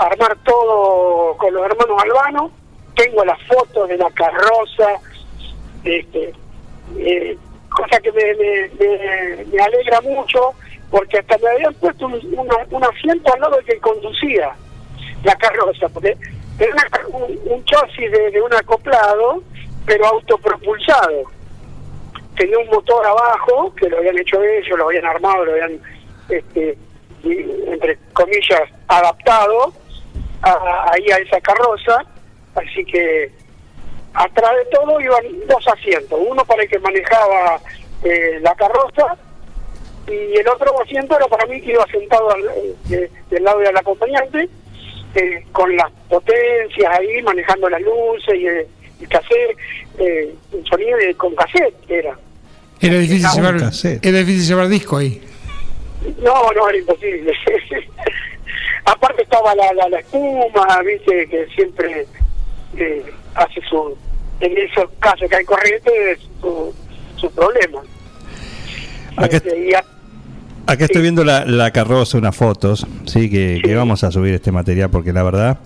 armar 0.08 0.38
todo 0.44 1.36
con 1.38 1.54
los 1.54 1.66
hermanos 1.66 2.02
Albano. 2.04 2.52
Tengo 2.96 3.26
las 3.26 3.42
fotos 3.44 3.90
de 3.90 3.98
la 3.98 4.10
carroza, 4.12 4.88
este, 5.84 6.32
eh, 6.98 7.38
cosa 7.70 8.00
que 8.00 8.12
me, 8.14 8.24
me, 8.36 8.70
me- 8.80 9.46
me 9.46 9.60
alegra 9.62 10.00
mucho, 10.02 10.54
porque 10.96 11.20
hasta 11.20 11.38
me 11.40 11.50
habían 11.50 11.74
puesto 11.74 12.06
un, 12.06 12.14
un 12.72 12.84
asiento 12.86 13.34
al 13.34 13.42
lado 13.42 13.58
del 13.58 13.66
que 13.66 13.78
conducía 13.80 14.56
la 15.26 15.36
carroza, 15.36 15.90
porque 15.90 16.16
era 16.58 16.74
un, 17.10 17.66
chasis 17.66 18.10
de, 18.14 18.42
un 18.42 18.54
acoplado, 18.54 19.44
pero 19.86 20.06
autopropulsado. 20.06 21.24
Tenía 22.38 22.58
un 22.60 22.68
motor 22.68 23.06
abajo, 23.06 23.76
que 23.76 23.90
lo 23.90 23.98
habían 23.98 24.18
hecho 24.20 24.42
ellos, 24.42 24.78
lo 24.78 24.86
habían 24.86 25.04
armado, 25.06 25.44
lo 25.44 25.52
habían, 25.52 25.82
este, 26.30 26.78
entre 27.26 27.98
comillas, 28.14 28.62
adaptado 28.88 29.74
a- 30.44 30.92
ahí 30.94 31.12
a 31.12 31.18
esa 31.18 31.42
carroza, 31.42 32.06
así 32.56 32.86
que 32.86 33.34
atrás 34.14 34.52
de 34.56 34.66
todo 34.72 35.02
iban 35.02 35.26
dos 35.50 35.68
asientos, 35.68 36.18
uno 36.26 36.46
para 36.46 36.64
el 36.64 36.70
que 36.70 36.80
manejaba 36.80 37.60
eh, 38.02 38.40
la 38.42 38.56
carroza 38.56 39.18
y 40.08 40.38
el 40.38 40.48
otro 40.48 40.82
asiento 40.82 41.16
era 41.18 41.28
para 41.28 41.46
mí 41.48 41.60
que 41.62 41.72
iba 41.72 41.86
sentado 41.88 42.32
al- 42.32 42.46
eh, 42.46 42.74
de- 42.86 43.12
del 43.30 43.44
lado 43.44 43.60
del 43.60 43.76
acompañante 43.76 44.48
eh, 45.16 45.46
con 45.52 45.76
las 45.76 45.90
potencias 46.10 46.98
ahí 47.00 47.22
manejando 47.24 47.70
las 47.70 47.82
luces 47.82 48.36
y 48.36 48.48
eh, 48.48 48.68
el 49.02 49.08
cassette, 49.08 49.58
eh, 50.00 50.34
el 50.54 50.66
sonido 50.68 50.98
de- 50.98 51.16
con 51.16 51.34
cassette 51.36 51.74
era. 51.90 52.18
Era 52.82 52.98
difícil, 52.98 53.28
llevar, 53.36 53.58
cassette. 53.60 54.06
era 54.06 54.18
difícil 54.20 54.48
llevar 54.48 54.68
disco 54.68 54.98
ahí. 54.98 55.22
No, 56.22 56.52
no, 56.52 56.70
era 56.70 56.78
imposible. 56.78 57.34
Aparte 58.86 59.24
estaba 59.24 59.56
la, 59.56 59.74
la, 59.74 59.90
la 59.90 60.00
espuma, 60.00 60.82
viste, 60.86 61.28
que 61.28 61.48
siempre 61.56 62.06
eh, 62.78 63.04
hace 63.34 63.62
su, 63.68 63.98
en 64.42 64.58
esos 64.58 64.90
casos 65.00 65.28
que 65.30 65.36
hay 65.38 65.46
corriente, 65.46 66.18
su, 66.42 66.74
su 67.16 67.32
problema. 67.32 67.82
Acá, 69.18 69.38
Este, 69.38 69.58
y 69.70 69.74
a- 69.74 69.84
acá 70.68 70.86
estoy 70.86 71.02
viendo 71.02 71.24
la, 71.24 71.46
la 71.46 71.72
carroza, 71.72 72.18
unas 72.18 72.36
fotos, 72.36 72.86
sí, 73.06 73.30
que, 73.30 73.62
que 73.64 73.76
vamos 73.76 74.04
a 74.04 74.12
subir 74.12 74.34
este 74.34 74.52
material 74.52 74.90
porque 74.90 75.14
la 75.14 75.24
verdad 75.24 75.60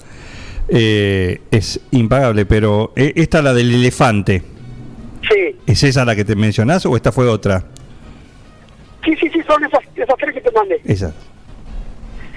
eh, 0.67 1.41
es 1.51 1.79
impagable, 1.91 2.45
pero 2.45 2.91
eh, 2.95 3.13
esta 3.15 3.41
la 3.41 3.53
del 3.53 3.73
elefante, 3.73 4.41
sí, 5.29 5.55
¿es 5.65 5.83
esa 5.83 6.05
la 6.05 6.15
que 6.15 6.25
te 6.25 6.35
mencionás 6.35 6.85
o 6.85 6.95
esta 6.95 7.11
fue 7.11 7.27
otra? 7.27 7.63
sí, 9.05 9.15
sí, 9.15 9.29
sí, 9.29 9.41
son 9.47 9.63
esas, 9.63 9.79
esas 9.95 10.15
tres 10.17 10.33
que 10.33 10.41
te 10.41 10.51
mandé. 10.51 10.79
Esa. 10.85 11.13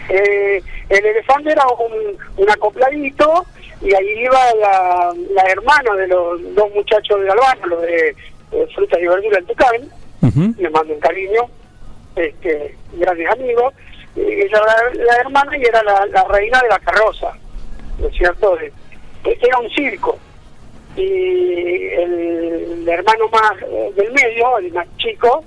Eh, 0.09 0.63
el 0.89 1.05
elefante 1.07 1.51
era 1.53 1.63
un, 1.67 2.17
un 2.43 2.51
acopladito 2.51 3.45
y 3.81 3.93
ahí 3.95 4.07
iba 4.25 4.39
la, 4.61 5.13
la 5.35 5.43
hermana 5.51 5.95
de 5.97 6.09
los 6.09 6.55
dos 6.55 6.73
muchachos 6.75 7.21
de 7.21 7.31
Albano, 7.31 7.67
los 7.67 7.83
de 7.83 8.09
eh, 8.53 8.67
frutas 8.75 8.99
y 9.03 9.07
verduras 9.07 9.39
en 9.41 9.47
Tucán, 9.47 9.77
Ujú. 10.23 10.55
le 10.59 10.71
mando 10.71 10.95
un 10.95 11.01
cariño, 11.01 11.43
este, 12.17 12.77
grandes 12.93 13.29
amigos. 13.31 13.75
Y 14.15 14.21
ella 14.21 14.59
era 14.59 15.05
la, 15.05 15.17
hermana 15.17 15.57
y 15.57 15.63
era 15.63 15.83
la, 15.83 16.07
la 16.07 16.25
reina 16.25 16.61
de 16.61 16.69
la 16.69 16.79
carroza, 16.81 17.33
¿no 17.99 18.09
es 18.09 18.15
cierto? 18.17 18.57
De- 18.57 18.73
era 19.41 19.59
un 19.59 19.71
circo. 19.71 20.19
Y 20.97 21.87
el, 21.95 22.83
el 22.83 22.89
hermano 22.89 23.29
más 23.29 23.53
eh, 23.63 23.93
del 23.97 24.13
medio, 24.13 24.59
el 24.59 24.73
más 24.73 24.87
chico, 24.99 25.45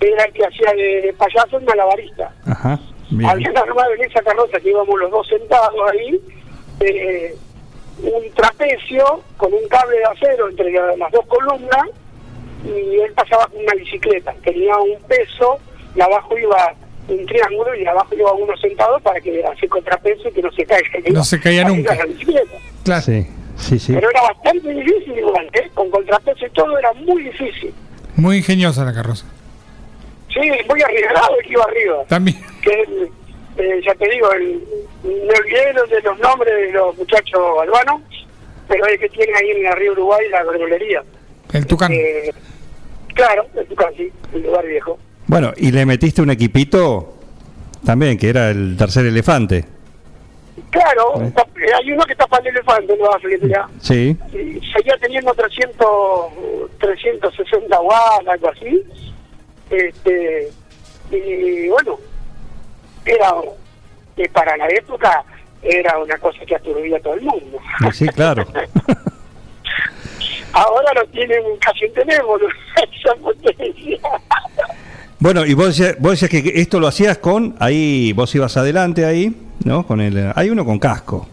era 0.00 0.24
el 0.24 0.32
que 0.32 0.46
hacía 0.46 0.72
de, 0.72 1.02
de 1.02 1.12
payaso 1.12 1.60
y 1.60 1.64
malabarista. 1.64 2.32
Ajá. 2.46 2.78
Habían 3.26 3.56
armado 3.56 3.92
en 3.94 4.04
esa 4.04 4.22
carroza 4.22 4.60
que 4.60 4.70
íbamos 4.70 4.98
los 4.98 5.10
dos 5.10 5.26
sentados 5.28 5.74
ahí, 5.92 6.20
eh, 6.80 7.34
un 8.02 8.30
trapecio 8.34 9.22
con 9.36 9.52
un 9.52 9.66
cable 9.68 9.96
de 9.98 10.04
acero 10.04 10.48
entre 10.48 10.70
la- 10.72 10.96
las 10.96 11.10
dos 11.12 11.26
columnas 11.26 11.88
y 12.64 12.98
él 13.00 13.12
pasaba 13.14 13.46
con 13.48 13.60
una 13.62 13.72
bicicleta. 13.74 14.32
Tenía 14.44 14.76
un 14.78 15.00
peso 15.02 15.58
y 15.98 16.00
abajo 16.00 16.38
iba 16.38 16.74
un 17.08 17.26
triángulo 17.26 17.74
y 17.74 17.84
abajo 17.86 18.14
iba 18.14 18.32
uno 18.32 18.56
sentado 18.58 19.00
para 19.00 19.20
que 19.20 19.42
así 19.44 19.66
con 19.66 19.82
trapecio 19.82 20.28
y 20.30 20.32
que 20.32 20.42
no 20.42 20.52
se 20.52 20.64
caiga. 20.64 20.88
No 21.10 21.24
se 21.24 21.40
caía 21.40 21.64
nunca. 21.64 21.94
era 21.94 22.04
la 22.04 22.12
bicicleta. 22.12 22.56
Claro. 22.84 23.02
Sí, 23.02 23.26
sí, 23.56 23.78
sí. 23.78 23.92
Pero 23.94 24.10
era 24.10 24.22
bastante 24.22 24.68
difícil 24.72 25.18
igual, 25.18 25.50
¿eh? 25.54 25.68
con 25.74 25.90
contrapeso 25.90 26.46
y 26.46 26.50
todo 26.50 26.78
era 26.78 26.92
muy 26.94 27.24
difícil. 27.24 27.74
Muy 28.16 28.36
ingeniosa 28.38 28.84
la 28.84 28.92
carroza. 28.94 29.26
Sí, 30.32 30.40
muy 30.68 30.82
arriesgado 30.82 31.36
el 31.40 31.46
que 31.46 31.52
iba 31.52 31.64
arriba. 31.64 32.04
También. 32.08 32.38
que 32.62 32.70
el- 32.82 33.10
eh, 33.56 33.80
ya 33.84 33.92
te 33.96 34.08
digo, 34.08 34.30
el, 34.32 34.62
me 35.02 35.34
olvidé 35.34 35.72
los- 35.72 35.90
de 35.90 36.00
los 36.02 36.16
nombres 36.20 36.54
de 36.54 36.70
los 36.72 36.96
muchachos 36.96 37.40
albanos, 37.60 38.02
pero 38.68 38.86
es 38.86 39.00
que 39.00 39.08
tiene 39.08 39.32
ahí 39.36 39.50
en 39.50 39.62
la 39.64 39.72
Río 39.72 39.92
Uruguay 39.92 40.28
la 40.30 40.44
verdulería. 40.44 41.02
El 41.52 41.66
Tucán. 41.66 41.90
Eh, 41.92 42.30
claro, 43.14 43.46
el 43.56 43.66
Tucán, 43.66 43.92
sí, 43.96 44.12
el 44.34 44.42
lugar 44.42 44.64
viejo. 44.66 44.98
Bueno, 45.28 45.52
y 45.56 45.70
le 45.70 45.86
metiste 45.86 46.22
un 46.22 46.30
equipito 46.30 47.14
también, 47.84 48.18
que 48.18 48.28
era 48.30 48.50
el 48.50 48.76
tercer 48.76 49.06
elefante. 49.06 49.64
Claro, 50.70 51.22
está- 51.22 51.42
eh, 51.42 51.70
hay 51.78 51.92
uno 51.92 52.04
que 52.04 52.12
está 52.12 52.26
para 52.26 52.42
el 52.42 52.48
elefante, 52.56 52.94
a 52.94 53.20
salir 53.20 53.48
ya. 53.48 53.68
Sí. 53.80 54.16
Y 54.32 54.60
seguía 54.72 54.96
teniendo 55.00 55.32
300, 55.34 55.86
360 56.80 57.80
watts, 57.80 58.28
algo 58.28 58.48
así. 58.50 58.82
Este, 59.70 60.48
y 61.10 61.68
bueno, 61.68 61.98
era, 63.04 63.32
que 64.16 64.28
para 64.30 64.56
la 64.56 64.66
época 64.68 65.24
era 65.62 65.98
una 65.98 66.16
cosa 66.18 66.38
que 66.46 66.56
aturdía 66.56 66.96
a 66.96 67.00
todo 67.00 67.14
el 67.14 67.22
mundo. 67.22 67.58
Sí, 67.92 68.06
claro. 68.08 68.44
Ahora 70.52 70.92
lo 70.94 71.04
tienen 71.10 71.42
casi 71.60 71.84
en 71.84 71.92
teléfono, 71.92 72.46
esa 73.04 73.14
potencia. 73.16 73.98
Bueno, 75.20 75.44
y 75.44 75.54
vos 75.54 75.66
decías, 75.76 75.96
vos 75.98 76.12
decías 76.12 76.30
que 76.30 76.60
esto 76.60 76.78
lo 76.78 76.86
hacías 76.86 77.18
con, 77.18 77.56
ahí 77.58 78.12
vos 78.12 78.32
ibas 78.34 78.56
adelante 78.56 79.04
ahí, 79.04 79.34
¿no? 79.64 79.84
Con 79.86 80.00
el, 80.00 80.32
hay 80.34 80.50
uno 80.50 80.64
con 80.64 80.78
casco, 80.78 81.28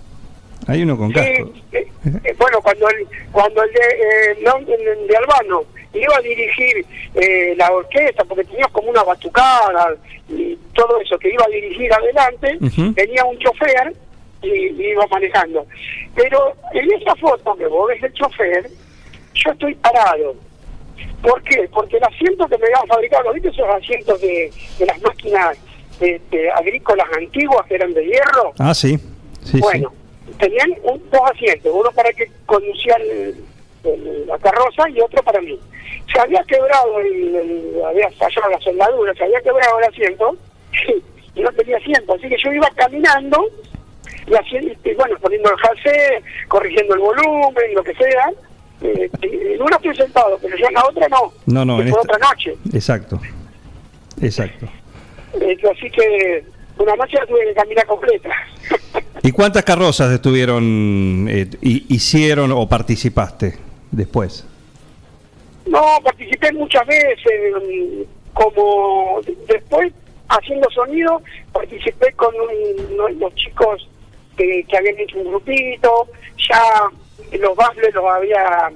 hay 0.67 0.81
uno 0.81 0.97
con 0.97 1.09
Sí, 1.09 1.13
casco. 1.13 1.53
eh, 1.71 1.87
eh, 2.23 2.35
bueno, 2.37 2.61
cuando 2.61 2.89
el, 2.89 3.07
cuando 3.31 3.61
el 3.63 3.71
de, 3.71 3.79
eh, 3.79 4.37
no, 4.43 4.57
el 4.57 5.07
de 5.07 5.17
Albano 5.17 5.63
iba 5.93 6.17
a 6.17 6.21
dirigir 6.21 6.83
eh, 7.13 7.53
la 7.57 7.71
orquesta, 7.71 8.23
porque 8.25 8.43
tenías 8.45 8.69
como 8.71 8.89
una 8.89 9.03
batucada 9.03 9.95
y 10.29 10.57
todo 10.73 10.99
eso 10.99 11.17
que 11.19 11.29
iba 11.31 11.45
a 11.45 11.49
dirigir 11.49 11.93
adelante, 11.93 12.57
Ujú. 12.61 12.91
tenía 12.93 13.23
un 13.23 13.37
chofer 13.37 13.93
y, 14.41 14.47
y 14.49 14.87
iba 14.91 15.05
manejando. 15.07 15.65
Pero 16.15 16.53
en 16.73 16.91
esa 16.91 17.15
foto 17.17 17.55
que 17.55 17.67
vos 17.67 17.87
ves 17.87 18.01
el 18.03 18.13
chofer, 18.13 18.67
yo 19.35 19.51
estoy 19.51 19.75
parado. 19.75 20.35
¿Por 21.21 21.41
qué? 21.43 21.67
Porque 21.73 21.97
el 21.97 22.03
asiento 22.03 22.47
que 22.47 22.57
me 22.57 22.65
habían 22.65 22.87
fabricado, 22.87 23.33
¿viste 23.33 23.49
esos 23.49 23.67
asientos 23.69 24.21
de, 24.21 24.51
de 24.79 24.85
las 24.85 25.01
máquinas 25.01 25.57
este, 25.99 26.51
agrícolas 26.51 27.07
antiguas 27.17 27.65
que 27.67 27.75
eran 27.75 27.93
de 27.93 28.05
hierro? 28.05 28.53
Ah, 28.59 28.73
sí, 28.73 28.97
sí, 29.43 29.59
bueno, 29.59 29.91
tenían 30.39 30.71
un- 30.83 31.01
dos 31.09 31.21
asientos, 31.33 31.71
uno 31.73 31.89
para 31.91 32.11
que 32.13 32.29
conducía 32.45 32.95
el- 32.95 33.43
el- 33.83 34.27
la 34.27 34.37
carroza 34.39 34.89
y 34.89 34.99
otro 35.01 35.23
para 35.23 35.41
mí. 35.41 35.59
Se 36.13 36.19
había 36.19 36.43
quebrado, 36.43 36.99
el, 36.99 37.81
había 37.87 38.09
fallado 38.11 38.49
la 38.51 38.59
soldadura, 38.61 39.13
se 39.13 39.23
había 39.23 39.41
quebrado 39.41 39.79
el 39.79 39.85
asiento 39.85 40.35
y 41.35 41.41
no 41.41 41.51
tenía 41.53 41.77
asiento, 41.77 42.13
así 42.13 42.27
que 42.29 42.37
yo 42.43 42.51
iba 42.53 42.69
caminando 42.75 43.45
y, 44.27 44.93
bueno, 44.95 45.15
poniendo 45.21 45.49
el 45.51 45.57
jalcé, 45.57 46.23
corrigiendo 46.47 46.95
el 46.95 46.99
volumen, 47.01 47.73
lo 47.75 47.83
que 47.83 47.93
sea. 47.95 48.31
Eh, 48.81 49.09
en 49.21 49.61
una 49.61 49.75
estoy 49.77 49.95
sentado, 49.95 50.37
pero 50.41 50.55
yo 50.57 50.67
en 50.67 50.73
la 50.73 50.85
otra 50.85 51.07
no. 51.09 51.33
No, 51.45 51.65
no, 51.65 51.81
en 51.81 51.87
esta- 51.87 51.99
otra 52.01 52.17
noche. 52.17 52.55
Exacto, 52.73 53.19
exacto. 54.21 54.67
Eh, 55.41 55.57
así 55.71 55.89
que 55.89 56.43
una 56.77 56.95
noche 56.95 57.17
la 57.17 57.25
tuve 57.25 57.45
que 57.47 57.53
caminar 57.53 57.85
completa. 57.87 58.29
¿Y 59.23 59.31
cuántas 59.31 59.63
carrozas 59.63 60.11
estuvieron, 60.11 61.27
eh, 61.29 61.47
hi- 61.61 61.85
hicieron 61.89 62.51
o 62.51 62.67
participaste 62.67 63.57
después? 63.91 64.45
No, 65.65 65.81
participé 66.03 66.51
muchas 66.53 66.85
veces, 66.85 67.53
mm, 67.55 68.01
como 68.33 69.19
después 69.47 69.91
haciendo 70.29 70.69
sonido, 70.69 71.21
participé 71.53 72.11
con 72.13 72.33
un- 72.35 73.19
los 73.19 73.33
chicos 73.35 73.87
que, 74.37 74.63
que 74.67 74.77
habían 74.77 74.99
hecho 74.99 75.17
un 75.17 75.29
grupito, 75.29 76.07
ya 76.37 76.61
los 77.39 77.55
baffles 77.55 77.93
los 77.93 78.05
había 78.05 78.71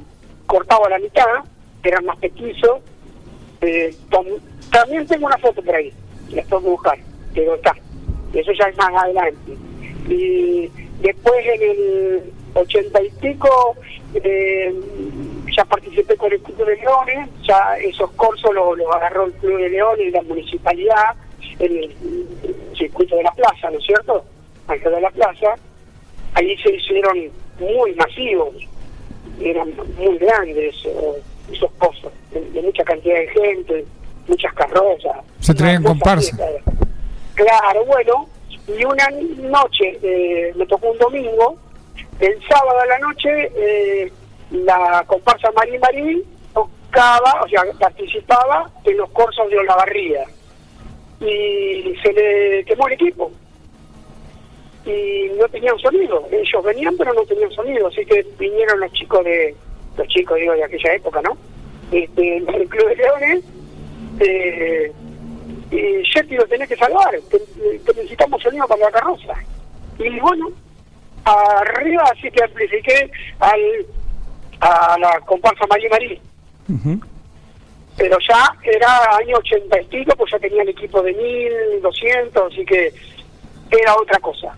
cortado 0.45 0.85
a 0.85 0.89
la 0.89 0.99
mitad, 0.99 1.43
que 1.81 1.89
eran 1.89 2.05
más 2.05 2.17
petizos. 2.17 2.81
Eh, 3.61 3.95
también 4.71 5.05
tengo 5.07 5.25
una 5.27 5.37
foto 5.37 5.61
por 5.61 5.75
ahí, 5.75 5.91
la 6.29 6.41
tengo 6.43 6.61
buscar, 6.61 6.97
pero 7.33 7.55
está. 7.55 7.75
Eso 8.33 8.51
ya 8.53 8.65
es 8.65 8.77
más 8.77 9.03
adelante. 9.03 9.57
Y 10.07 10.69
después 11.01 11.45
en 11.45 11.61
el 11.61 12.33
ochenta 12.53 13.01
y 13.01 13.09
pico 13.11 13.75
eh, 14.13 14.73
ya 15.55 15.65
participé 15.65 16.15
con 16.15 16.31
el 16.31 16.39
Club 16.41 16.65
de 16.65 16.75
Leones, 16.77 17.29
ya 17.43 17.77
esos 17.77 18.09
cursos 18.11 18.53
los 18.53 18.95
agarró 18.95 19.25
el 19.25 19.33
Club 19.33 19.57
de 19.57 19.69
Leones 19.69 20.07
y 20.07 20.11
la 20.11 20.21
municipalidad 20.21 21.15
en 21.59 21.77
el 21.77 21.95
circuito 22.77 23.15
de 23.15 23.23
la 23.23 23.31
plaza, 23.31 23.69
¿no 23.69 23.77
es 23.77 23.85
cierto? 23.85 24.23
Alrededor 24.67 24.95
de 24.95 25.01
la 25.01 25.11
plaza. 25.11 25.55
Ahí 26.33 26.55
se 26.57 26.75
hicieron 26.75 27.17
muy 27.59 27.93
masivos, 27.95 28.55
eran 29.41 29.73
muy 29.97 30.17
grandes 30.17 30.75
esos 31.51 31.71
pozos, 31.73 32.11
de, 32.31 32.41
de 32.41 32.61
mucha 32.61 32.83
cantidad 32.83 33.15
de 33.15 33.27
gente, 33.27 33.85
muchas 34.27 34.53
carrozas. 34.53 35.17
Se 35.39 35.53
traían 35.53 35.83
comparsa. 35.83 36.35
fiesta. 36.35 36.71
Claro, 37.35 37.85
bueno, 37.85 38.27
y 38.67 38.85
una 38.85 39.09
noche, 39.49 39.97
eh, 40.03 40.53
me 40.55 40.65
tocó 40.67 40.91
un 40.91 40.97
domingo, 40.97 41.57
el 42.19 42.37
sábado 42.47 42.79
a 42.79 42.85
la 42.85 42.99
noche, 42.99 43.51
eh, 43.55 44.11
la 44.51 45.03
comparsa 45.07 45.51
Marín 45.51 45.79
Marín 45.79 46.23
tocaba, 46.53 47.41
o 47.43 47.47
sea, 47.47 47.63
participaba 47.79 48.69
en 48.83 48.97
los 48.97 49.09
cursos 49.11 49.49
de 49.49 49.57
Olavarría. 49.57 50.25
Y 51.21 51.95
se 52.03 52.13
le 52.13 52.63
quemó 52.65 52.87
el 52.87 52.93
equipo. 52.93 53.31
Y 54.85 55.31
no 55.37 55.47
tenían 55.49 55.77
sonido. 55.79 56.27
Ellos 56.31 56.63
venían, 56.63 56.95
pero 56.97 57.13
no 57.13 57.23
tenían 57.23 57.51
sonido. 57.51 57.87
Así 57.87 58.05
que 58.05 58.25
vinieron 58.37 58.79
los 58.79 58.91
chicos 58.93 59.23
de, 59.23 59.55
los 59.97 60.07
chicos, 60.07 60.37
digo, 60.39 60.53
de 60.53 60.63
aquella 60.63 60.93
época, 60.93 61.21
¿no? 61.21 61.37
Este, 61.91 62.41
del 62.41 62.67
Club 62.67 62.87
de 62.87 62.95
Leones. 62.95 63.43
Eh, 64.19 64.91
y 65.71 66.03
Jetty 66.03 66.35
lo 66.35 66.47
tenés 66.47 66.67
que 66.67 66.75
salvar, 66.75 67.11
te, 67.29 67.39
te 67.39 67.93
necesitamos 67.93 68.41
sonido 68.41 68.67
para 68.67 68.85
la 68.85 68.91
carroza. 68.91 69.33
Y 69.99 70.19
bueno, 70.19 70.49
arriba 71.25 72.03
así 72.11 72.29
que 72.31 72.43
amplifiqué 72.43 73.11
al, 73.39 73.85
a 74.61 74.97
la 74.99 75.19
comparsa 75.21 75.65
Marí 75.67 75.89
Marí. 75.89 76.21
Pero 77.97 78.17
ya 78.27 78.55
era 78.63 79.17
año 79.17 79.37
ochenta 79.37 79.81
y 79.81 79.85
pico, 79.85 80.15
pues 80.15 80.31
ya 80.31 80.39
tenía 80.39 80.61
el 80.61 80.69
equipo 80.69 81.01
de 81.01 81.13
1200, 81.13 82.53
así 82.53 82.65
que 82.65 82.93
era 83.71 83.95
otra 83.95 84.19
cosa. 84.19 84.57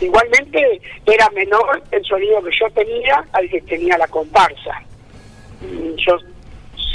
Igualmente 0.00 0.80
era 1.06 1.28
menor 1.30 1.82
el 1.90 2.04
sonido 2.04 2.42
que 2.42 2.50
yo 2.60 2.70
tenía 2.70 3.24
al 3.32 3.48
que 3.48 3.60
tenía 3.62 3.96
la 3.98 4.06
comparsa. 4.08 4.82
Y 5.62 5.94
Yo 6.04 6.18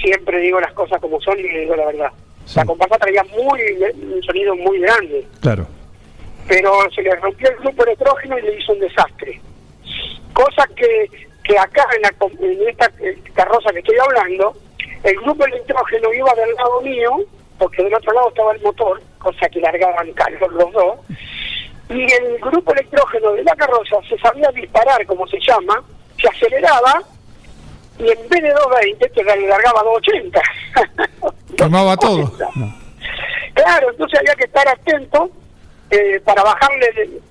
siempre 0.02 0.40
digo 0.40 0.60
las 0.60 0.74
cosas 0.74 1.00
como 1.02 1.20
son 1.22 1.40
y 1.40 1.44
digo 1.44 1.76
la 1.76 1.86
verdad. 1.88 2.12
Sí. 2.46 2.58
La 2.60 2.66
comparsa 2.66 2.98
traía 2.98 3.24
muy 3.24 3.62
un 4.14 4.22
sonido 4.24 4.56
muy 4.56 4.80
grande, 4.80 5.26
Claro. 5.42 5.68
pero 6.48 6.72
se 6.94 7.02
le 7.02 7.16
rompió 7.16 7.50
el 7.50 7.58
grupo 7.58 7.84
electrógeno 7.86 8.38
y 8.38 8.42
le 8.42 8.58
hizo 8.60 8.74
un 8.74 8.80
desastre. 8.80 9.40
Cosa 10.34 10.68
que, 10.76 11.10
que 11.44 11.58
acá 11.58 11.86
en, 11.96 12.02
la, 12.02 12.14
en 12.48 12.68
esta 12.70 12.92
eh, 13.00 13.18
carroza 13.34 13.72
que 13.72 13.80
estoy 13.80 13.98
hablando, 14.00 14.54
el 15.04 15.16
grupo 15.18 15.46
electrógeno 15.46 16.14
iba 16.14 16.34
del 16.36 16.54
lado 16.56 16.82
mío, 16.82 17.18
porque 17.58 17.84
del 17.84 17.94
otro 17.94 18.12
lado 18.14 18.30
estaba 18.30 18.54
el 18.54 18.62
motor, 18.62 19.02
cosa 19.20 19.50
que 19.50 19.60
largaban 19.60 20.12
calor 20.14 20.52
los 20.54 20.72
dos, 20.74 20.96
y 21.92 22.12
el 22.14 22.40
grupo 22.40 22.74
electrógeno 22.74 23.34
de 23.34 23.44
la 23.44 23.56
carroza 23.56 23.98
se 24.08 24.18
sabía 24.20 24.50
disparar, 24.52 25.06
como 25.06 25.28
se 25.28 25.38
llama, 25.40 25.84
se 26.20 26.28
aceleraba 26.28 27.02
y 28.00 28.10
en 28.10 28.30
vez 28.30 28.42
de 28.42 28.50
220 28.50 29.10
te 29.10 29.24
largaba 29.24 29.84
280. 29.84 30.42
Quemaba 31.58 31.98
todo. 31.98 32.18
280. 32.18 32.76
Claro, 33.54 33.92
entonces 33.92 34.20
había 34.20 34.36
que 34.36 34.46
estar 34.46 34.68
atento 34.68 35.30
eh, 35.90 36.22
para 36.24 36.44
bajarle 36.44 36.88
el, 36.96 37.22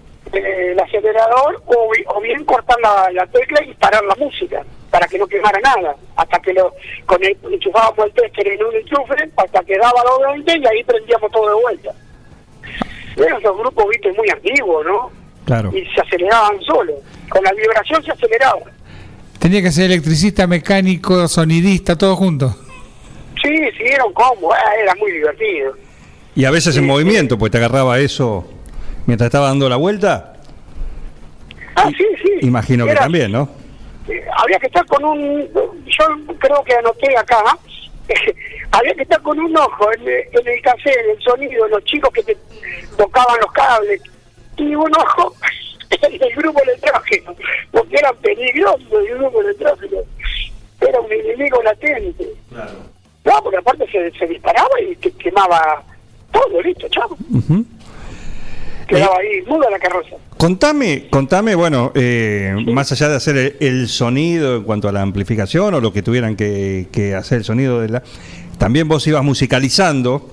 el 0.44 0.80
acelerador 0.80 1.62
o, 1.66 1.92
o 2.06 2.20
bien 2.20 2.44
cortar 2.44 2.78
la, 2.80 3.10
la 3.12 3.26
tecla 3.26 3.64
y 3.64 3.72
parar 3.74 4.04
la 4.04 4.14
música 4.16 4.62
para 4.90 5.06
que 5.06 5.18
no 5.18 5.26
quemara 5.26 5.58
nada. 5.60 5.96
Hasta 6.16 6.38
que 6.40 6.52
lo 6.52 6.74
con 7.06 7.24
el, 7.24 7.36
enchufábamos 7.50 8.06
el 8.06 8.12
tester 8.12 8.48
en 8.48 8.64
un 8.64 8.74
enchufe 8.74 9.30
hasta 9.36 9.62
que 9.64 9.78
daba 9.78 10.04
los 10.04 10.44
20 10.44 10.58
y 10.58 10.66
ahí 10.66 10.84
prendíamos 10.84 11.32
todo 11.32 11.48
de 11.48 11.62
vuelta. 11.62 11.94
Eran 13.24 13.38
esos 13.40 13.56
grupos, 13.58 13.84
viste, 13.90 14.12
muy 14.12 14.28
antiguos, 14.30 14.86
¿no? 14.86 15.10
Claro. 15.44 15.70
Y 15.76 15.84
se 15.94 16.00
aceleraban 16.00 16.60
solos. 16.62 16.96
Con 17.28 17.42
la 17.44 17.52
vibración 17.52 18.02
se 18.04 18.12
aceleraban. 18.12 18.62
Tenía 19.38 19.62
que 19.62 19.70
ser 19.72 19.86
electricista, 19.86 20.46
mecánico, 20.46 21.26
sonidista, 21.28 21.96
todo 21.96 22.14
junto. 22.16 22.54
Sí, 23.42 23.56
sí, 23.76 23.84
era 23.84 24.04
un 24.04 24.12
combo, 24.12 24.54
eh, 24.54 24.58
era 24.82 24.94
muy 24.96 25.10
divertido. 25.12 25.74
Y 26.34 26.44
a 26.44 26.50
veces 26.50 26.76
en 26.76 26.82
Sí, 26.82 26.88
movimiento, 26.88 27.38
pues 27.38 27.50
te 27.50 27.58
agarraba 27.58 27.98
eso 27.98 28.46
mientras 29.06 29.26
estaba 29.26 29.48
dando 29.48 29.68
la 29.68 29.76
vuelta. 29.76 30.34
Ah, 31.74 31.88
sí, 31.96 32.06
sí. 32.22 32.46
Imagino 32.46 32.84
que 32.86 32.94
también, 32.94 33.32
¿no? 33.32 33.48
eh, 34.08 34.24
había 34.36 34.58
que 34.58 34.66
estar 34.66 34.84
con 34.86 35.04
un, 35.04 35.48
yo 35.86 36.04
creo 36.38 36.62
que 36.64 36.74
anoté 36.74 37.16
acá, 37.16 37.42
había 38.72 38.94
que 38.94 39.02
estar 39.02 39.20
con 39.22 39.38
un 39.38 39.56
ojo 39.56 39.92
en, 39.94 40.02
el- 40.02 40.24
en 40.32 40.48
el 40.48 40.62
cassette, 40.62 40.96
en 41.04 41.10
el 41.10 41.22
sonido, 41.22 41.68
los 41.68 41.84
chicos 41.84 42.10
que 42.12 42.22
te 42.22 42.36
tocaban 42.96 43.38
los 43.40 43.52
cables, 43.52 44.00
y 44.56 44.74
un 44.74 44.92
ojo 44.96 45.34
en 46.02 46.22
el 46.22 46.34
grupo 46.34 46.62
electrógeno, 46.62 47.34
porque 47.70 47.96
eran 47.96 48.16
peligrosos 48.16 48.86
el 48.92 49.18
grupo 49.18 49.40
electrógeno, 49.42 49.96
era 50.80 51.00
un 51.00 51.12
enemigo 51.12 51.62
latente. 51.62 52.26
No, 53.24 53.42
porque 53.42 53.58
aparte 53.58 53.86
se, 53.90 54.10
se 54.18 54.26
disparaba 54.26 54.80
y 54.80 54.96
que 54.96 55.10
quemaba 55.12 55.82
todo, 56.32 56.62
listo, 56.62 56.88
chavo. 56.88 57.16
Quedaba 58.90 59.18
ahí, 59.18 59.40
muda 59.46 59.70
la 59.70 59.78
carroza. 59.78 60.16
Contame, 60.36 61.06
contame, 61.10 61.54
bueno, 61.54 61.92
eh, 61.94 62.56
más 62.66 62.90
allá 62.90 63.08
de 63.08 63.16
hacer 63.16 63.36
el, 63.36 63.56
el 63.60 63.88
sonido 63.88 64.56
en 64.56 64.64
cuanto 64.64 64.88
a 64.88 64.92
la 64.92 65.00
amplificación 65.00 65.74
o 65.74 65.80
lo 65.80 65.92
que 65.92 66.02
tuvieran 66.02 66.34
que, 66.34 66.88
que 66.90 67.14
hacer 67.14 67.38
el 67.38 67.44
sonido 67.44 67.80
de 67.80 67.88
la, 67.88 68.02
también 68.58 68.88
vos 68.88 69.06
ibas 69.06 69.22
musicalizando, 69.22 70.28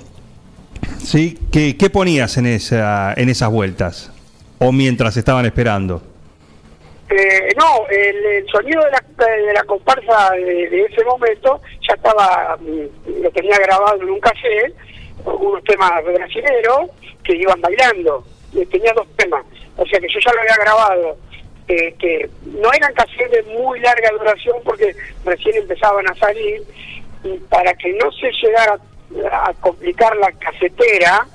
¿sí? 0.97 1.37
¿Qué, 1.51 1.77
qué 1.77 1.89
ponías 1.91 2.35
en 2.37 2.47
esa, 2.47 3.13
en 3.15 3.29
esas 3.29 3.51
vueltas? 3.51 4.11
O 4.57 4.71
mientras 4.71 5.15
estaban 5.17 5.45
esperando. 5.45 6.01
Eh, 7.09 7.53
no, 7.55 7.87
el, 7.89 8.15
el 8.25 8.47
sonido 8.49 8.81
de 8.83 8.91
la, 8.91 9.03
de 9.23 9.53
la 9.53 9.63
comparsa 9.65 10.31
de, 10.31 10.67
de 10.67 10.85
ese 10.85 11.05
momento 11.05 11.61
ya 11.87 11.93
estaba, 11.93 12.57
mm, 12.59 13.21
lo 13.21 13.29
tenía 13.31 13.57
grabado 13.59 14.01
en 14.01 14.09
un 14.09 14.19
cassette, 14.19 14.73
unos 15.25 15.63
temas 15.63 15.91
brasileños 16.03 16.89
que 17.23 17.35
iban 17.35 17.61
bailando. 17.61 18.25
Eh, 18.55 18.65
Tenía 18.67 18.93
dos 18.93 19.07
temas, 19.17 19.43
o 19.75 19.85
sea 19.85 19.99
que 19.99 20.07
yo 20.07 20.19
ya 20.25 20.33
lo 20.33 20.41
había 20.41 20.55
grabado. 20.63 21.17
eh, 21.69 21.93
que 21.99 22.29
no 22.45 22.71
eran 22.71 22.93
cassettes 22.93 23.29
de 23.29 23.43
muy 23.53 23.77
larga 23.81 24.09
duración 24.17 24.55
porque 24.63 24.95
recién 25.25 25.57
empezaban 25.57 26.07
a 26.09 26.15
salir 26.15 26.63
y 27.25 27.37
para 27.49 27.73
que 27.73 27.91
no 27.91 28.09
se 28.13 28.31
llegara 28.41 28.79
a 29.33 29.53
complicar 29.59 30.15
la 30.15 30.31
casetera, 30.31 31.27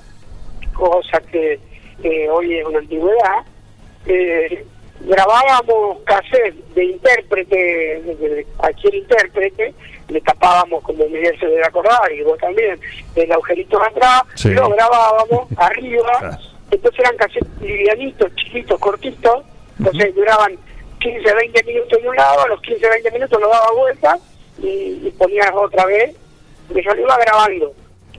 cosa 0.73 1.21
que 1.31 1.59
eh, 2.03 2.29
hoy 2.31 2.57
es 2.57 2.65
una 2.65 2.79
antigüedad, 2.79 3.45
eh, 4.07 4.65
grabábamos 5.01 5.99
cassette 6.05 6.55
de 6.73 6.83
intérprete, 6.85 7.55
de, 7.55 8.47
cualquier 8.57 8.95
intérprete, 8.95 9.73
le 10.09 10.21
tapábamos, 10.21 10.81
como 10.83 11.05
Miguel 11.09 11.39
se 11.39 11.45
debe 11.45 11.63
acordar, 11.63 12.11
y 12.11 12.23
vos 12.23 12.39
también, 12.39 12.79
el 13.15 13.31
agujerito 13.31 13.77
de 13.77 13.85
atrás, 13.85 14.23
Sí. 14.33 14.49
lo 14.49 14.67
grabábamos 14.69 15.47
arriba. 15.57 16.39
Entonces 16.73 16.99
eran 16.99 17.17
cassettes 17.17 17.61
livianitos, 17.61 18.35
chiquitos, 18.35 18.79
cortitos, 18.79 19.43
entonces 19.77 20.15
duraban 20.15 20.57
15, 20.99 21.33
20 21.33 21.63
minutos 21.63 22.01
de 22.01 22.09
un 22.09 22.15
lado, 22.15 22.41
a 22.41 22.47
los 22.47 22.61
15, 22.61 22.89
20 22.89 23.11
minutos 23.11 23.41
lo 23.41 23.49
daba 23.49 23.71
vuelta 23.71 24.17
y, 24.59 25.01
y 25.07 25.13
ponías 25.17 25.51
otra 25.53 25.85
vez, 25.85 26.15
y 26.69 26.83
yo 26.83 26.93
lo 26.93 27.01
iba 27.01 27.17
grabando. 27.17 27.73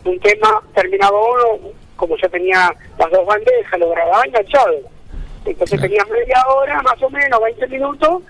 Un 0.05 0.21
tema 0.21 0.63
terminaba 0.75 1.19
uno, 1.19 1.71
como 1.97 2.17
yo 2.17 2.29
tenía 2.29 2.75
las 2.99 3.11
dos 3.11 3.27
bandejas, 3.27 3.81
lo 3.81 3.91
grababa 3.91 4.25
enganchado. 4.25 4.75
Entonces 5.45 5.81
tenía 5.81 6.05
media 6.07 6.45
hora, 6.49 6.83
más 6.83 7.03
o 7.03 7.11
menos, 7.11 7.41
20 7.41 7.67
minutos, 7.69 8.23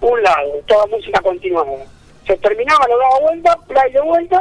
un 0.00 0.22
lado, 0.22 0.52
toda 0.66 0.86
música 0.86 1.20
continuada. 1.20 1.84
Se 2.26 2.36
terminaba, 2.36 2.86
lo 2.86 2.98
daba 2.98 3.20
vuelta, 3.20 3.58
play 3.66 3.92
de 3.92 4.00
vuelta, 4.00 4.40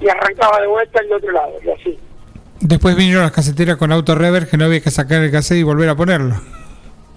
y 0.00 0.08
arrancaba 0.08 0.60
de 0.60 0.66
vuelta 0.66 1.00
el 1.00 1.12
otro 1.12 1.30
lado, 1.32 1.52
y 1.62 1.70
así. 1.70 1.98
Después 2.60 2.94
vinieron 2.96 3.22
las 3.22 3.32
caseteras 3.32 3.76
con 3.76 3.90
auto 3.92 4.14
reverb 4.14 4.48
que 4.48 4.56
no 4.56 4.66
había 4.66 4.80
que 4.80 4.90
sacar 4.90 5.22
el 5.22 5.30
cassette 5.30 5.58
y 5.58 5.62
volver 5.62 5.88
a 5.88 5.94
ponerlo. 5.96 6.40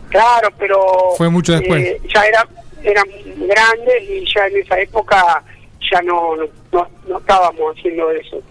Claro, 0.09 0.49
pero... 0.57 0.77
Fue 1.17 1.29
mucho 1.29 1.53
después. 1.53 1.83
eh, 1.83 2.01
ya 2.13 2.23
era, 2.25 2.47
eran 2.83 3.03
grandes 3.25 4.03
y 4.09 4.23
ya 4.33 4.47
en 4.47 4.57
esa 4.57 4.79
época 4.79 5.43
ya 5.91 6.01
no, 6.03 6.35
no, 6.35 6.43
no, 6.71 6.87
no 7.07 7.17
estábamos 7.19 7.75
haciendo 7.77 8.09
eso. 8.11 8.41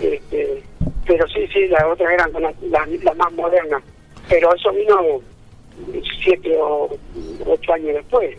Este, 0.00 0.62
pero 1.06 1.26
sí, 1.28 1.46
sí, 1.52 1.66
las 1.68 1.84
otras 1.84 2.10
eran 2.12 2.32
las, 2.32 2.54
las- 2.70 3.02
las 3.04 3.16
más 3.16 3.32
modernas. 3.32 3.82
Pero 4.28 4.54
eso 4.54 4.70
vino 4.72 5.20
siete 6.22 6.56
o 6.60 6.96
ocho 7.46 7.72
años 7.72 7.94
después. 7.94 8.36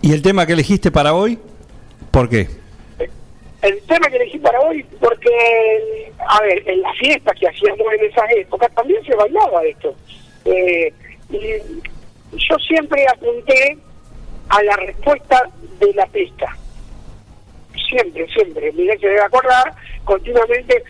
¿Y 0.00 0.12
el 0.12 0.22
tema 0.22 0.46
que 0.46 0.54
elegiste 0.54 0.90
para 0.90 1.12
hoy? 1.14 1.38
¿Por 2.10 2.28
qué? 2.28 2.48
El 3.62 3.80
tema 3.82 4.08
que 4.08 4.16
elegí 4.16 4.38
para 4.38 4.60
hoy, 4.60 4.84
porque, 5.00 6.12
a 6.18 6.40
ver, 6.42 6.62
en 6.68 6.80
las 6.80 6.96
fiestas 6.96 7.36
que 7.38 7.48
hacíamos 7.48 7.92
en 7.92 8.04
esas 8.04 8.30
épocas 8.36 8.72
también 8.72 9.04
se 9.04 9.16
bailaba 9.16 9.64
esto. 9.64 9.94
Eh, 10.44 10.92
y 11.30 11.38
yo 12.36 12.56
siempre 12.58 13.04
apunté 13.08 13.76
a 14.48 14.62
la 14.62 14.76
respuesta 14.76 15.50
de 15.80 15.92
la 15.94 16.06
pista. 16.06 16.56
Siempre, 17.88 18.28
siempre. 18.28 18.72
Miguel 18.72 19.00
se 19.00 19.08
debe 19.08 19.22
acordar, 19.22 19.74
continuamente, 20.04 20.84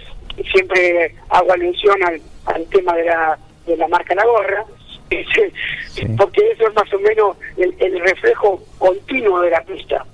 siempre 0.52 1.14
hago 1.30 1.52
alusión 1.52 2.02
al, 2.04 2.20
al 2.46 2.66
tema 2.66 2.94
de 2.94 3.04
la, 3.04 3.38
de 3.66 3.76
la 3.76 3.88
marca 3.88 4.14
La 4.14 4.26
Gorra, 4.26 4.64
porque 6.18 6.50
eso 6.50 6.68
es 6.68 6.74
más 6.74 6.92
o 6.92 6.98
menos 6.98 7.36
el, 7.56 7.74
el 7.78 8.00
reflejo 8.00 8.62
continuo 8.78 9.40
de 9.40 9.50
la 9.50 9.62
pista, 9.62 10.04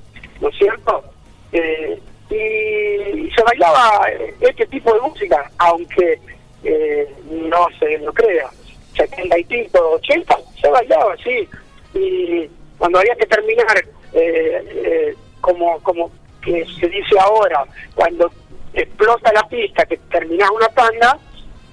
¿no 0.41 0.49
es 0.49 0.57
cierto? 0.57 1.05
Eh, 1.53 1.99
y 2.31 3.31
se 3.31 3.43
bailaba 3.45 4.07
este 4.41 4.67
tipo 4.67 4.93
de 4.95 5.01
música, 5.01 5.51
aunque 5.59 6.19
eh, 6.65 7.15
no 7.31 7.67
se 7.79 7.99
lo 7.99 8.13
crea. 8.13 8.49
70 8.97 9.39
y 9.39 9.45
pico, 9.45 9.79
80, 9.97 10.37
se 10.61 10.69
bailaba 10.69 11.15
así. 11.15 11.49
Y 11.95 12.49
cuando 12.79 12.99
había 12.99 13.15
que 13.17 13.27
terminar, 13.27 13.77
eh, 14.13 14.65
eh, 14.85 15.15
como, 15.41 15.81
como 15.83 16.11
que 16.43 16.65
se 16.81 16.89
dice 16.89 17.19
ahora, 17.19 17.65
cuando 17.95 18.31
explota 18.73 19.33
la 19.33 19.43
pista, 19.49 19.85
que 19.87 19.97
terminás 20.11 20.51
una 20.51 20.69
tanda, 20.69 21.19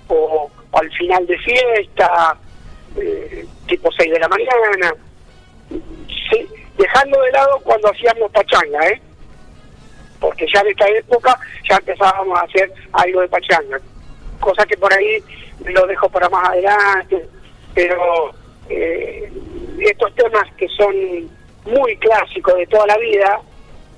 o, 0.08 0.50
al 0.74 0.92
final 0.92 1.26
de 1.28 1.38
fiesta, 1.40 2.38
eh, 2.98 3.46
tipo 3.68 3.90
6 3.92 4.12
de 4.12 4.20
la 4.20 4.28
mañana, 4.28 4.94
dejando 6.78 7.22
de 7.22 7.32
lado 7.32 7.60
cuando 7.64 7.90
hacíamos 7.90 8.32
pachanga, 8.32 8.88
¿eh? 8.88 9.02
Porque 10.22 10.46
ya 10.54 10.62
en 10.62 10.68
esta 10.68 10.88
época 10.88 11.38
ya 11.68 11.76
empezábamos 11.78 12.40
a 12.40 12.44
hacer 12.44 12.72
algo 12.94 13.22
de 13.22 13.28
pachanga, 13.28 13.82
cosa 14.40 14.66
que 14.66 14.78
por 14.78 14.94
ahí 14.94 15.22
lo 15.66 15.86
dejo 15.88 16.08
para 16.10 16.30
más 16.30 16.48
adelante, 16.50 17.26
pero 17.74 18.32
eh, 18.70 19.30
estos 19.80 20.16
temas 20.16 20.44
que 20.56 20.68
son 20.70 20.96
muy 21.66 21.98
clásicos 21.98 22.56
de 22.56 22.68
toda 22.68 22.86
la 22.86 22.98
vida, 22.98 23.42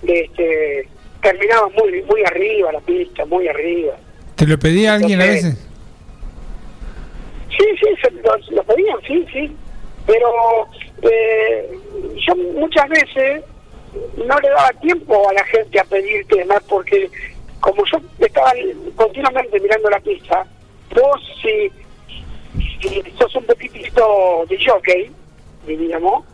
este, 0.01 0.87
terminaban 1.21 1.71
muy 1.73 2.01
muy 2.03 2.23
arriba 2.25 2.71
la 2.71 2.81
pista, 2.81 3.25
muy 3.25 3.47
arriba. 3.47 3.95
¿Te 4.35 4.47
lo 4.47 4.57
pedía 4.57 4.95
alguien 4.95 5.21
a 5.21 5.25
Entonces, 5.25 5.43
veces? 5.43 5.69
Sí, 7.49 7.65
sí, 7.81 7.95
se 8.01 8.11
lo, 8.11 8.37
lo 8.51 8.63
pedían, 8.63 8.97
sí, 9.05 9.25
sí. 9.31 9.55
Pero 10.07 10.29
eh, 11.01 11.69
yo 12.27 12.35
muchas 12.35 12.89
veces 12.89 13.43
no 14.17 14.39
le 14.39 14.49
daba 14.49 14.71
tiempo 14.81 15.29
a 15.29 15.33
la 15.33 15.43
gente 15.45 15.79
a 15.79 15.83
pedir 15.85 16.25
temas 16.27 16.61
porque 16.67 17.09
como 17.59 17.83
yo 17.85 17.97
estaba 18.19 18.51
continuamente 18.95 19.59
mirando 19.59 19.89
la 19.89 19.99
pista, 19.99 20.45
vos 20.93 21.21
si, 21.41 21.71
si 22.81 23.03
sos 23.17 23.35
un 23.35 23.45
poquitito 23.45 24.45
de 24.49 24.57
jockey, 24.63 25.11
diríamos, 25.65 26.25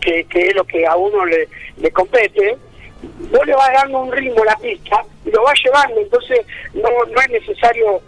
que, 0.00 0.24
que 0.24 0.48
es 0.48 0.54
lo 0.54 0.64
que 0.64 0.86
a 0.86 0.96
uno 0.96 1.24
le, 1.26 1.48
le 1.76 1.90
compete, 1.90 2.56
vos 3.02 3.46
le 3.46 3.54
vas 3.54 3.72
dando 3.72 4.00
un 4.00 4.12
ritmo 4.12 4.42
a 4.42 4.46
la 4.46 4.56
pista 4.56 5.04
y 5.24 5.30
lo 5.30 5.42
vas 5.42 5.58
llevando, 5.64 6.00
entonces 6.00 6.40
no, 6.74 6.88
no 7.12 7.20
es 7.20 7.30
necesario 7.30 8.00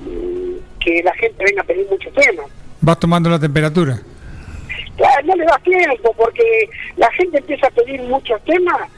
mm, 0.00 0.56
que 0.80 1.02
la 1.02 1.14
gente 1.14 1.44
venga 1.44 1.62
a 1.62 1.66
pedir 1.66 1.86
mucho 1.88 2.10
tema. 2.10 2.42
Vas 2.80 2.98
tomando 2.98 3.30
la 3.30 3.38
temperatura. 3.38 3.98
Claro, 4.98 5.26
no 5.26 5.34
le 5.36 5.44
da 5.44 5.58
tiempo 5.60 6.12
porque 6.16 6.68
la 6.96 7.10
gente 7.12 7.38
empieza 7.38 7.68
a 7.68 7.70
pedir 7.70 8.02
muchos 8.02 8.42
temas 8.42 8.90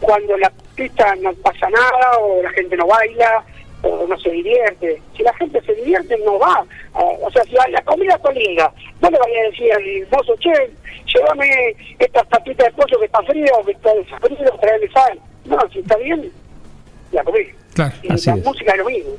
cuando 0.00 0.36
la 0.36 0.52
pista 0.74 1.14
no 1.22 1.32
pasa 1.34 1.70
nada 1.70 2.18
o 2.18 2.42
la 2.42 2.50
gente 2.50 2.76
no 2.76 2.88
baila 2.88 3.44
o 3.82 4.04
no 4.08 4.18
se 4.18 4.30
divierte. 4.30 5.00
Si 5.16 5.22
la 5.22 5.32
gente 5.34 5.60
se 5.62 5.74
divierte, 5.74 6.18
no 6.24 6.38
va. 6.40 6.64
O 6.92 7.30
sea, 7.30 7.44
si 7.44 7.52
la, 7.52 7.82
comida 7.82 8.16
está 8.16 8.32
linda, 8.32 8.72
no 9.00 9.10
le 9.10 9.18
vaya 9.18 9.40
a 9.40 9.50
decir 9.50 9.72
al 9.72 10.08
mozo, 10.10 10.34
che, 10.40 10.70
llévame 11.06 11.76
estas 12.00 12.26
papitas 12.26 12.66
de 12.66 12.72
pollo 12.72 12.98
que 12.98 13.06
está 13.06 13.22
frío, 13.22 13.52
que 13.64 13.72
está 13.72 13.94
desafrío, 13.94 14.50
traerle 14.60 14.90
sal. 14.90 15.20
No, 15.44 15.58
si 15.72 15.78
está 15.78 15.96
bien, 15.98 16.32
la 17.12 17.22
comí. 17.22 17.40
Claro. 17.74 17.94
Y 18.02 18.12
Así 18.12 18.28
la 18.30 18.36
es. 18.36 18.44
música 18.44 18.72
es 18.72 18.78
lo 18.78 18.84
mismo. 18.86 19.10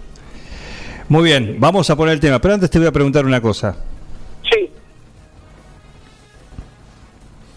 Muy 1.08 1.24
bien, 1.24 1.56
vamos 1.60 1.90
a 1.90 1.96
poner 1.96 2.16
el 2.16 2.20
tema, 2.20 2.42
pero 2.42 2.56
antes 2.56 2.70
te 2.70 2.80
voy 2.80 2.88
a 2.88 2.92
preguntar 2.92 3.26
una 3.26 3.40
cosa. 3.40 3.78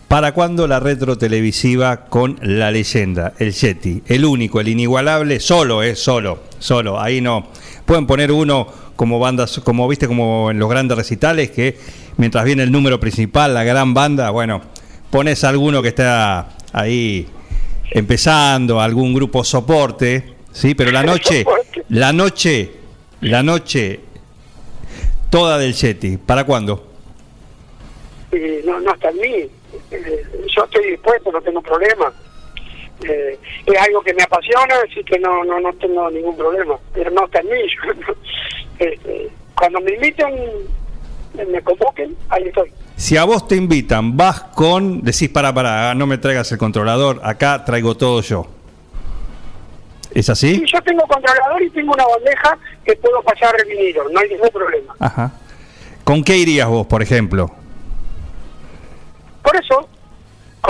¿Para 0.08 0.32
cuándo 0.32 0.66
la 0.66 0.80
retro 0.80 1.18
televisiva 1.18 2.06
con 2.06 2.38
la 2.40 2.70
leyenda, 2.70 3.34
el 3.38 3.52
Yeti, 3.52 4.02
el 4.06 4.24
único, 4.24 4.58
el 4.58 4.68
inigualable, 4.68 5.38
solo, 5.38 5.82
eh, 5.82 5.94
solo, 5.96 6.44
solo, 6.58 6.98
ahí 6.98 7.20
no. 7.20 7.48
Pueden 7.84 8.06
poner 8.06 8.32
uno 8.32 8.66
como 8.96 9.18
bandas, 9.18 9.60
como 9.62 9.86
viste, 9.86 10.08
como 10.08 10.50
en 10.50 10.58
los 10.58 10.70
grandes 10.70 10.96
recitales, 10.96 11.50
que 11.50 11.76
mientras 12.16 12.46
viene 12.46 12.62
el 12.62 12.72
número 12.72 12.98
principal, 12.98 13.52
la 13.52 13.64
gran 13.64 13.92
banda, 13.92 14.30
bueno, 14.30 14.62
pones 15.10 15.44
alguno 15.44 15.82
que 15.82 15.88
está 15.88 16.56
ahí 16.72 17.26
empezando, 17.90 18.80
algún 18.80 19.12
grupo 19.12 19.44
soporte, 19.44 20.36
sí, 20.52 20.74
pero 20.74 20.90
la 20.90 21.02
noche, 21.02 21.44
la 21.90 22.14
noche, 22.14 22.72
la 23.20 23.42
noche 23.42 24.00
toda 25.28 25.58
del 25.58 25.74
Yeti, 25.74 26.16
¿para 26.16 26.44
cuándo? 26.44 26.88
y 28.32 28.66
no, 28.66 28.80
no 28.80 28.94
está 28.94 29.10
en 29.10 29.20
mí. 29.20 29.50
Eh, 29.90 30.22
yo 30.54 30.64
estoy 30.64 30.90
dispuesto, 30.90 31.32
no 31.32 31.40
tengo 31.40 31.62
problema. 31.62 32.12
Eh, 33.02 33.38
es 33.66 33.78
algo 33.80 34.02
que 34.02 34.14
me 34.14 34.22
apasiona, 34.22 34.74
así 34.88 35.04
que 35.04 35.18
no, 35.18 35.44
no, 35.44 35.60
no 35.60 35.72
tengo 35.74 36.10
ningún 36.10 36.36
problema. 36.36 36.78
Pero 36.92 37.10
no 37.10 37.24
está 37.24 37.40
en 37.40 37.48
mí. 37.48 37.58
Este, 38.78 39.28
cuando 39.56 39.80
me 39.80 39.92
inviten, 39.94 40.32
me 41.34 41.60
convoquen, 41.62 42.16
ahí 42.28 42.44
estoy. 42.44 42.70
Si 42.94 43.16
a 43.16 43.24
vos 43.24 43.48
te 43.48 43.56
invitan, 43.56 44.16
vas 44.16 44.40
con, 44.40 45.02
decís, 45.02 45.28
para, 45.28 45.52
para, 45.52 45.94
no 45.96 46.06
me 46.06 46.18
traigas 46.18 46.52
el 46.52 46.58
controlador, 46.58 47.20
acá 47.24 47.64
traigo 47.64 47.96
todo 47.96 48.20
yo. 48.22 48.46
¿Es 50.14 50.30
así? 50.30 50.56
Sí, 50.56 50.64
yo 50.72 50.80
tengo 50.82 51.04
controlador 51.06 51.62
y 51.62 51.70
tengo 51.70 51.92
una 51.92 52.06
bandeja 52.06 52.58
que 52.84 52.96
puedo 52.96 53.22
pasar 53.22 53.54
el 53.60 53.68
vinilo, 53.68 54.08
no 54.08 54.20
hay 54.20 54.28
ningún 54.30 54.50
problema. 54.50 54.94
Ajá. 54.98 55.32
¿Con 56.04 56.24
qué 56.24 56.36
irías 56.36 56.68
vos, 56.68 56.86
por 56.86 57.02
ejemplo? 57.02 57.50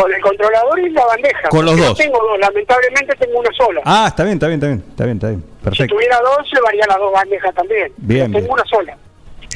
Con 0.01 0.13
el 0.15 0.21
controlador 0.21 0.79
y 0.81 0.91
la 0.91 1.05
bandeja. 1.07 1.49
Con 1.49 1.65
los 1.65 1.77
no 1.77 1.85
dos. 1.87 1.99
tengo 1.99 2.19
dos, 2.19 2.39
lamentablemente 2.39 3.17
tengo 3.17 3.39
una 3.41 3.51
sola. 3.53 3.81
Ah, 3.85 4.07
está 4.09 4.23
bien, 4.25 4.35
está 4.35 4.47
bien, 4.47 4.59
está 4.61 4.67
bien, 4.69 4.85
está 4.91 5.05
bien, 5.05 5.17
está 5.17 5.29
bien. 5.29 5.43
si 5.59 5.65
Perfecto. 5.65 5.95
tuviera 5.95 6.19
dos, 6.21 6.51
llevaría 6.53 6.85
las 6.87 6.99
dos 6.99 7.13
bandejas 7.13 7.55
también. 7.55 7.93
Bien, 7.97 8.21
Pero 8.21 8.29
bien. 8.29 8.33
tengo 8.43 8.55
una 8.55 8.65
sola. 8.65 8.97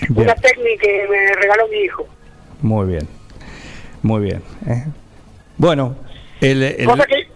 Bien. 0.08 0.24
Una 0.24 0.34
técnica 0.34 0.82
que 0.82 1.06
me 1.08 1.34
regaló 1.40 1.68
mi 1.68 1.76
hijo. 1.78 2.06
Muy 2.60 2.86
bien. 2.86 3.08
Muy 4.02 4.20
bien. 4.22 4.42
¿eh? 4.68 4.84
Bueno, 5.58 5.94
el, 6.40 6.62
el- 6.62 6.86
Cosa 6.86 7.06
que- 7.06 7.28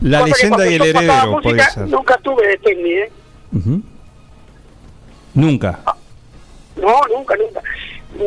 la 0.00 0.20
cosa 0.20 0.32
que 0.34 0.36
leyenda 0.42 0.56
cuando 0.56 0.70
y 0.70 0.74
el 0.74 0.82
heredero 0.82 1.30
música, 1.32 1.42
puede 1.42 1.62
ser. 1.64 1.86
Nunca 1.88 2.16
tuve 2.18 2.46
de 2.46 2.56
técnica, 2.58 3.00
¿eh? 3.00 3.12
Ujú. 3.52 3.82
Nunca. 5.34 5.78
No, 6.76 7.00
nunca, 7.14 7.36
nunca. 7.36 7.60
Mm, 8.14 8.20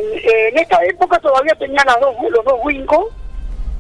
En 0.52 0.58
esta 0.58 0.84
época 0.86 1.20
todavía 1.20 1.54
tenía 1.56 1.82
las 1.86 2.00
dos, 2.00 2.16
los 2.30 2.44
dos 2.46 2.54
Wincos, 2.64 3.06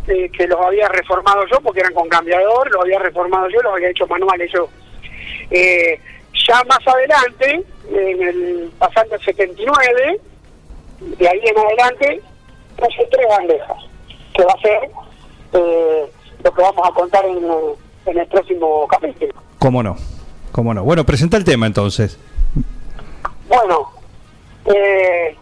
eh, 0.07 0.29
que 0.31 0.47
los 0.47 0.59
había 0.59 0.87
reformado 0.89 1.45
yo, 1.51 1.59
porque 1.61 1.79
eran 1.81 1.93
con 1.93 2.07
cambiador, 2.09 2.71
los 2.71 2.81
había 2.81 2.99
reformado 2.99 3.47
yo, 3.49 3.61
los 3.61 3.73
había 3.73 3.89
hecho 3.89 4.07
manuales 4.07 4.51
yo. 4.53 4.69
Eh, 5.51 5.99
ya 6.47 6.63
más 6.65 6.79
adelante, 6.87 7.63
en 7.91 8.21
el 8.21 8.71
pasando 8.77 9.15
el 9.15 9.21
79, 9.21 10.19
de 10.99 11.29
ahí 11.29 11.41
en 11.43 11.57
adelante, 11.57 12.21
puse 12.77 13.07
tres 13.11 13.25
bandejas, 13.29 13.77
que 14.33 14.43
va 14.43 14.53
a 14.53 14.61
ser 14.61 14.89
eh, 15.53 16.05
lo 16.43 16.53
que 16.53 16.61
vamos 16.61 16.87
a 16.89 16.93
contar 16.93 17.25
en, 17.25 17.37
en 18.05 18.17
el 18.17 18.27
próximo 18.27 18.87
capítulo. 18.87 19.33
¿Cómo 19.59 19.83
no? 19.83 19.97
¿Cómo 20.51 20.73
no? 20.73 20.83
Bueno, 20.83 21.05
presenta 21.05 21.37
el 21.37 21.43
tema 21.43 21.65
entonces. 21.67 22.17
Bueno, 23.47 23.89
eh, 24.65 25.35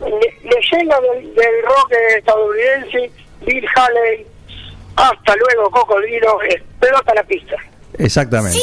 le- 0.00 0.50
leyenda 0.50 1.00
del, 1.00 1.34
del 1.34 1.62
rock 1.64 1.92
estadounidense, 2.16 3.10
Bill 3.44 3.66
Haley, 3.74 4.26
hasta 4.96 5.34
luego 5.36 5.70
Cocodrilo, 5.70 6.38
pelota 6.80 7.14
la 7.14 7.22
pista. 7.24 7.56
Exactamente. 7.98 8.58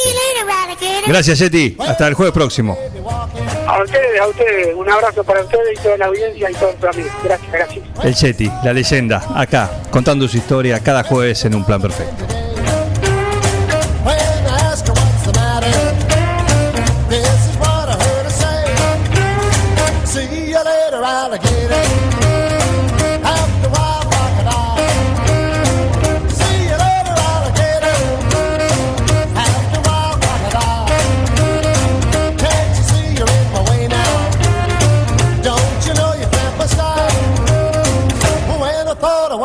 Gracias, 1.08 1.40
Yeti. 1.40 1.78
Hasta 1.80 2.08
el 2.08 2.14
jueves 2.14 2.34
próximo. 2.34 2.78
A 3.68 3.82
ustedes, 3.82 4.20
a 4.20 4.28
ustedes, 4.28 4.76
un 4.76 4.90
abrazo 4.90 5.24
para 5.24 5.42
ustedes 5.42 5.80
y 5.80 5.82
toda 5.82 5.98
la 5.98 6.06
audiencia 6.08 6.52
y 6.52 6.54
todos 6.54 6.76
los 6.82 6.96
amigos. 6.96 7.12
Gracias, 7.24 7.52
gracias. 7.52 7.86
El 8.04 8.14
Yeti, 8.14 8.52
la 8.64 8.74
leyenda, 8.74 9.24
acá, 9.36 9.70
contando 9.90 10.28
su 10.28 10.38
historia 10.38 10.80
cada 10.82 11.04
jueves 11.04 11.46
en 11.46 11.56
un 11.56 11.66
plan 11.66 11.82
perfecto. 11.82 12.26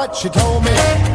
what 0.06 0.16
she 0.16 0.28
told 0.28 0.64
me. 0.64 1.05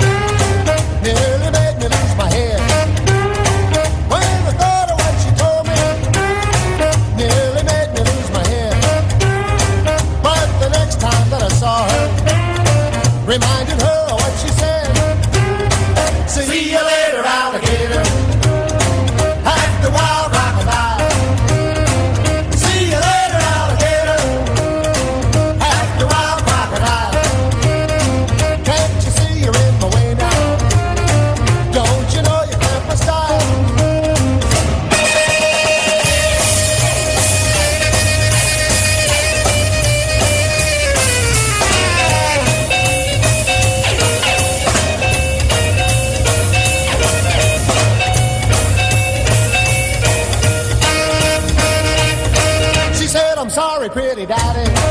sorry, 53.82 53.90
pretty 53.90 54.26
daddy. 54.28 54.91